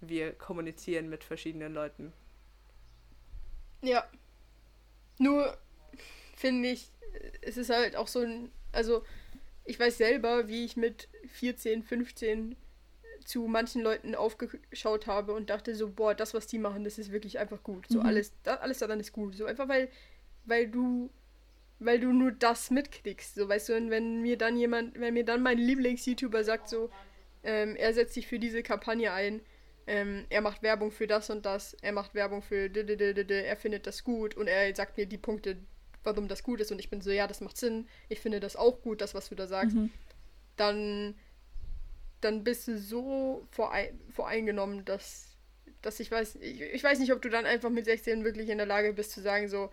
[0.01, 2.13] wir kommunizieren mit verschiedenen Leuten.
[3.81, 4.03] Ja.
[5.17, 5.57] Nur
[6.35, 6.89] finde ich,
[7.41, 9.03] es ist halt auch so ein, also
[9.65, 12.55] ich weiß selber, wie ich mit 14, 15
[13.25, 17.11] zu manchen Leuten aufgeschaut habe und dachte so, boah, das, was die machen, das ist
[17.11, 17.85] wirklich einfach gut.
[17.89, 18.05] So Mhm.
[18.05, 19.35] alles, da, alles daran ist gut.
[19.35, 19.89] So einfach weil,
[20.45, 21.09] weil du,
[21.79, 23.35] weil du nur das mitkriegst.
[23.35, 26.89] So, weißt du, und wenn mir dann jemand, wenn mir dann mein Lieblings-YouTuber sagt so,
[27.43, 29.41] ähm, er setzt sich für diese Kampagne ein,
[29.89, 34.03] ähm, er macht Werbung für das und das, er macht Werbung für er findet das
[34.03, 35.57] gut und er sagt mir die Punkte,
[36.03, 38.55] warum das gut ist und ich bin so, ja, das macht Sinn, ich finde das
[38.55, 39.89] auch gut, das, was du da sagst, Mhm.
[40.57, 41.15] dann,
[42.21, 45.35] dann bist du so vorei voreingenommen, dass,
[45.81, 48.57] dass ich weiß, ich, ich weiß nicht, ob du dann einfach mit 16 wirklich in
[48.59, 49.71] der Lage bist zu sagen so,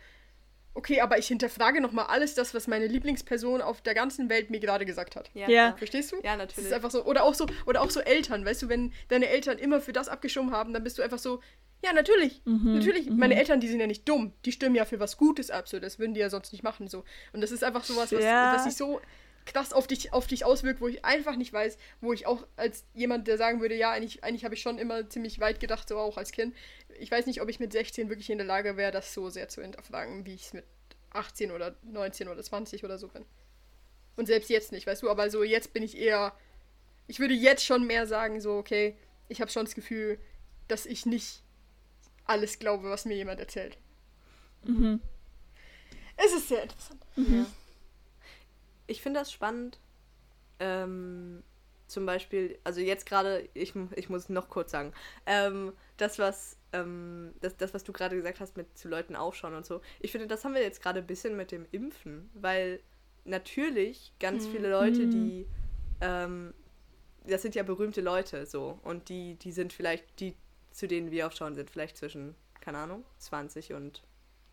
[0.77, 4.61] okay, aber ich hinterfrage nochmal alles das, was meine Lieblingsperson auf der ganzen Welt mir
[4.61, 5.31] gerade gesagt hat.
[5.35, 5.47] Ja.
[5.47, 5.77] klar.
[5.77, 6.17] Verstehst du?
[6.17, 6.67] Ja, Das natürlich.
[6.69, 7.05] ist einfach so.
[7.05, 10.09] Oder auch so, oder auch so Eltern, weißt du, wenn deine Eltern immer für das
[10.09, 11.41] abgestimmt haben, dann bist du einfach so,
[11.85, 13.11] ja, natürlich, Mhm, natürlich.
[13.11, 13.19] mhm.
[13.19, 14.33] Meine Eltern, die sind ja nicht dumm.
[14.45, 15.79] Die stimmen ja für was Gutes ab, so.
[15.81, 17.05] Das würden die ja sonst nicht machen, so.
[17.33, 18.55] Und das ist einfach sowas, was, Ja.
[18.55, 19.01] was sich so
[19.47, 22.85] krass auf dich, auf dich auswirkt, wo ich einfach nicht weiß, wo ich auch als
[22.95, 25.99] jemand, der sagen würde, ja, eigentlich, eigentlich habe ich schon immer ziemlich weit gedacht, so
[25.99, 26.55] auch als Kind.
[26.99, 29.49] Ich weiß nicht, ob ich mit 16 wirklich in der Lage wäre, das so sehr
[29.49, 30.65] zu hinterfragen, wie ich es mit
[31.11, 33.25] 18 oder 19 oder 20 oder so bin.
[34.17, 36.35] Und selbst jetzt nicht, weißt du, aber so jetzt bin ich eher.
[37.07, 38.97] Ich würde jetzt schon mehr sagen, so, okay,
[39.29, 40.19] ich habe schon das Gefühl,
[40.69, 41.43] dass ich nicht
[42.25, 43.79] alles glaube, was mir jemand erzählt.
[44.65, 45.01] Mhm.
[46.17, 47.01] Es ist sehr interessant.
[47.17, 47.47] Ja.
[48.87, 49.79] Ich finde das spannend.
[50.59, 51.43] Ähm,
[51.87, 54.93] zum Beispiel, also jetzt gerade, ich, ich muss noch kurz sagen,
[55.27, 59.55] ähm, das, was, ähm, das, das, was du gerade gesagt hast mit zu Leuten aufschauen
[59.55, 62.81] und so, ich finde, das haben wir jetzt gerade ein bisschen mit dem Impfen, weil
[63.25, 64.51] natürlich ganz Mhm.
[64.51, 65.11] viele Leute, Mhm.
[65.11, 65.47] die,
[66.01, 66.55] ähm,
[67.25, 70.35] das sind ja berühmte Leute so und die, die sind vielleicht, die,
[70.73, 74.03] zu denen wir aufschauen, sind vielleicht zwischen, keine Ahnung, 20 und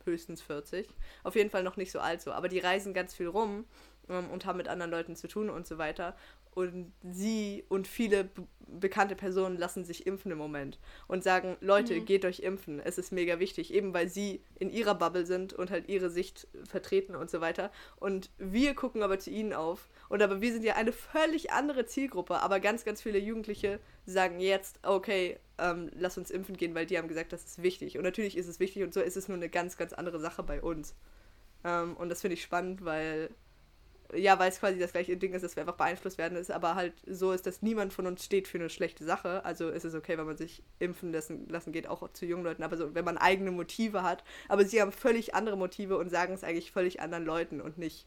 [0.05, 0.87] höchstens 40.
[1.23, 3.65] Auf jeden Fall noch nicht so alt so, aber die reisen ganz viel rum
[4.07, 6.15] und haben mit anderen Leuten zu tun und so weiter.
[6.51, 8.29] Und sie und viele
[8.67, 10.77] bekannte Personen lassen sich impfen im Moment
[11.07, 12.05] und sagen, Leute, Mhm.
[12.05, 15.71] geht euch impfen, es ist mega wichtig, eben weil sie in ihrer Bubble sind und
[15.71, 17.71] halt ihre Sicht vertreten und so weiter.
[17.95, 19.89] Und wir gucken aber zu ihnen auf.
[20.09, 24.39] Und aber wir sind ja eine völlig andere Zielgruppe, aber ganz, ganz viele Jugendliche sagen
[24.39, 27.97] jetzt, okay, ähm, lass uns impfen gehen, weil die haben gesagt, das ist wichtig.
[27.97, 30.43] Und natürlich ist es wichtig und so ist es nur eine ganz, ganz andere Sache
[30.43, 30.93] bei uns.
[31.63, 33.29] Ähm, und das finde ich spannend, weil
[34.13, 36.75] ja, weil es quasi das gleiche Ding ist, dass wir einfach beeinflusst werden, ist aber
[36.75, 39.43] halt so ist, dass niemand von uns steht für eine schlechte Sache.
[39.45, 42.63] Also ist es okay, wenn man sich impfen lassen, lassen geht, auch zu jungen Leuten,
[42.63, 44.23] aber so, wenn man eigene Motive hat.
[44.49, 48.05] Aber sie haben völlig andere Motive und sagen es eigentlich völlig anderen Leuten und nicht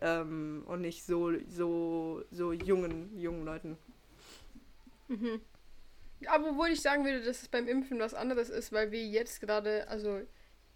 [0.00, 3.76] ähm, und nicht so, so, so jungen, jungen Leuten.
[5.08, 5.40] Mhm.
[6.26, 9.40] Aber obwohl ich sagen würde, dass es beim Impfen was anderes ist, weil wir jetzt
[9.40, 10.20] gerade, also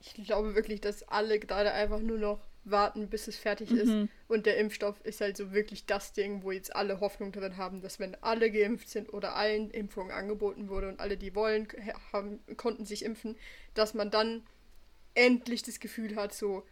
[0.00, 3.88] ich glaube wirklich, dass alle gerade einfach nur noch warten, bis es fertig ist.
[3.88, 4.09] Mhm.
[4.26, 7.80] Und der Impfstoff ist halt so wirklich das Ding, wo jetzt alle Hoffnung drin haben,
[7.80, 11.66] dass wenn alle geimpft sind oder allen Impfungen angeboten wurde und alle, die wollen,
[12.12, 13.36] haben, konnten sich impfen,
[13.74, 14.44] dass man dann
[15.14, 16.64] endlich das Gefühl hat, so,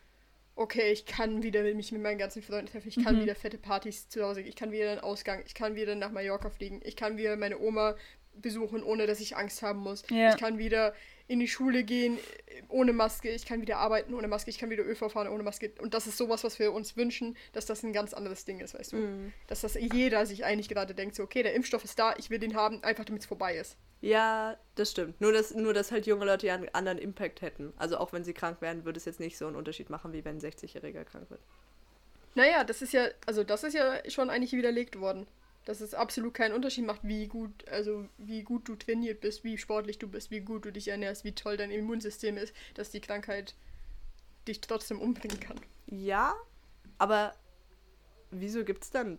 [0.54, 3.22] okay, ich kann wieder mich mit meinen ganzen Freunden treffen, ich kann Mhm.
[3.22, 6.50] wieder fette Partys zu Hause, ich kann wieder einen Ausgang, ich kann wieder nach Mallorca
[6.50, 7.96] fliegen, ich kann wieder meine Oma
[8.34, 10.02] besuchen, ohne dass ich Angst haben muss.
[10.10, 10.30] Ja.
[10.30, 10.94] Ich kann wieder
[11.28, 14.70] in die Schule gehen äh, ohne Maske, ich kann wieder arbeiten ohne Maske, ich kann
[14.70, 15.72] wieder ÖV fahren ohne Maske.
[15.80, 18.74] Und das ist sowas, was wir uns wünschen, dass das ein ganz anderes Ding ist,
[18.74, 18.96] weißt du?
[18.96, 19.32] Mhm.
[19.46, 22.38] Dass das jeder sich eigentlich gerade denkt, so, okay, der Impfstoff ist da, ich will
[22.38, 23.76] den haben, einfach damit es vorbei ist.
[24.00, 25.20] Ja, das stimmt.
[25.20, 27.72] Nur dass, nur, dass halt junge Leute ja einen anderen Impact hätten.
[27.76, 30.24] Also auch wenn sie krank werden, würde es jetzt nicht so einen Unterschied machen, wie
[30.24, 31.40] wenn ein 60-Jähriger krank wird.
[32.34, 35.26] Naja, das ist ja, also das ist ja schon eigentlich widerlegt worden.
[35.66, 39.58] Dass es absolut keinen Unterschied macht, wie gut, also wie gut du trainiert bist, wie
[39.58, 43.00] sportlich du bist, wie gut du dich ernährst, wie toll dein Immunsystem ist, dass die
[43.00, 43.54] Krankheit
[44.48, 45.60] dich trotzdem umbringen kann.
[45.86, 46.34] Ja,
[46.96, 47.34] aber
[48.30, 49.18] wieso gibt es dann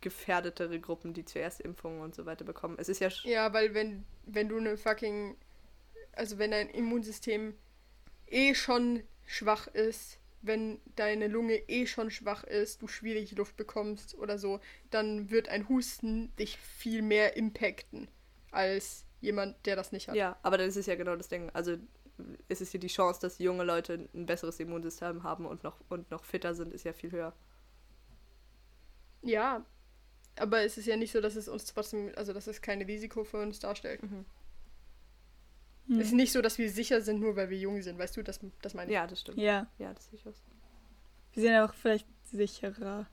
[0.00, 2.76] gefährdetere Gruppen, die zuerst Impfungen und so weiter bekommen?
[2.78, 3.08] Es ist ja.
[3.24, 5.36] Ja, weil wenn, wenn du eine fucking,
[6.12, 7.54] also wenn dein Immunsystem
[8.26, 14.16] eh schon schwach ist, wenn deine Lunge eh schon schwach ist, du schwierig Luft bekommst
[14.16, 14.60] oder so,
[14.90, 18.08] dann wird ein Husten dich viel mehr impacten
[18.50, 20.14] als jemand, der das nicht hat.
[20.14, 21.50] Ja, aber das ist ja genau das Ding.
[21.50, 21.76] Also
[22.48, 26.10] es ist ja die Chance, dass junge Leute ein besseres Immunsystem haben und noch, und
[26.10, 27.34] noch fitter sind, ist ja viel höher.
[29.22, 29.64] Ja,
[30.36, 33.24] aber es ist ja nicht so, dass es uns trotzdem, also dass es kein Risiko
[33.24, 34.02] für uns darstellt.
[34.02, 34.24] Mhm.
[35.90, 38.22] Es ist nicht so, dass wir sicher sind, nur weil wir jung sind, weißt du,
[38.22, 38.94] das, das meine ich.
[38.94, 39.38] Ja, das stimmt.
[39.38, 40.42] Ja, Ja, das sehe ich auch so.
[41.34, 43.06] wir sind auch vielleicht sicherer.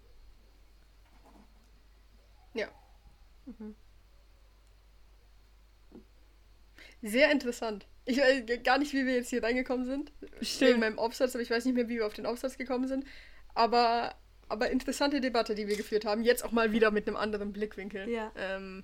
[7.01, 7.86] Sehr interessant.
[8.05, 10.11] Ich weiß gar nicht, wie wir jetzt hier reingekommen sind.
[10.41, 10.69] Stimmt.
[10.71, 13.05] Wegen meinem Aufsatz, aber ich weiß nicht mehr, wie wir auf den Aufsatz gekommen sind.
[13.53, 14.15] Aber,
[14.47, 16.23] aber interessante Debatte, die wir geführt haben.
[16.23, 18.09] Jetzt auch mal wieder mit einem anderen Blickwinkel.
[18.09, 18.32] Ja.
[18.36, 18.84] Ähm,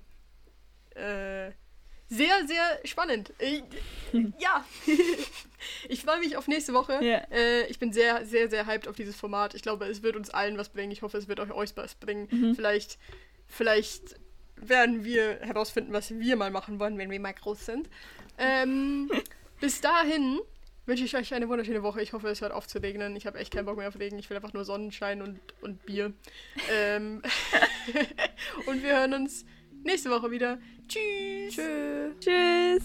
[0.94, 1.50] äh,
[2.12, 3.32] sehr, sehr spannend.
[3.38, 3.62] Ich,
[4.38, 4.64] ja.
[5.88, 7.02] ich freue mich auf nächste Woche.
[7.02, 7.22] Ja.
[7.30, 9.54] Äh, ich bin sehr, sehr, sehr hyped auf dieses Format.
[9.54, 10.92] Ich glaube, es wird uns allen was bringen.
[10.92, 12.28] Ich hoffe, es wird euch, euch was bringen.
[12.30, 12.54] Mhm.
[12.54, 12.98] Vielleicht,
[13.46, 14.16] vielleicht
[14.56, 17.88] werden wir herausfinden, was wir mal machen wollen, wenn wir mal groß sind.
[18.36, 19.10] Ähm,
[19.60, 20.40] bis dahin
[20.84, 22.02] wünsche ich euch eine wunderschöne Woche.
[22.02, 23.16] Ich hoffe, es hört auf zu regnen.
[23.16, 24.18] Ich habe echt keinen Bock mehr auf Regen.
[24.18, 26.12] Ich will einfach nur Sonnenschein und, und Bier.
[26.70, 27.22] Ähm,
[28.66, 29.46] und wir hören uns
[29.84, 30.58] nächste Woche wieder.
[30.88, 31.54] Tschüss.
[31.54, 32.18] Tschüss.
[32.20, 32.82] Tschüss.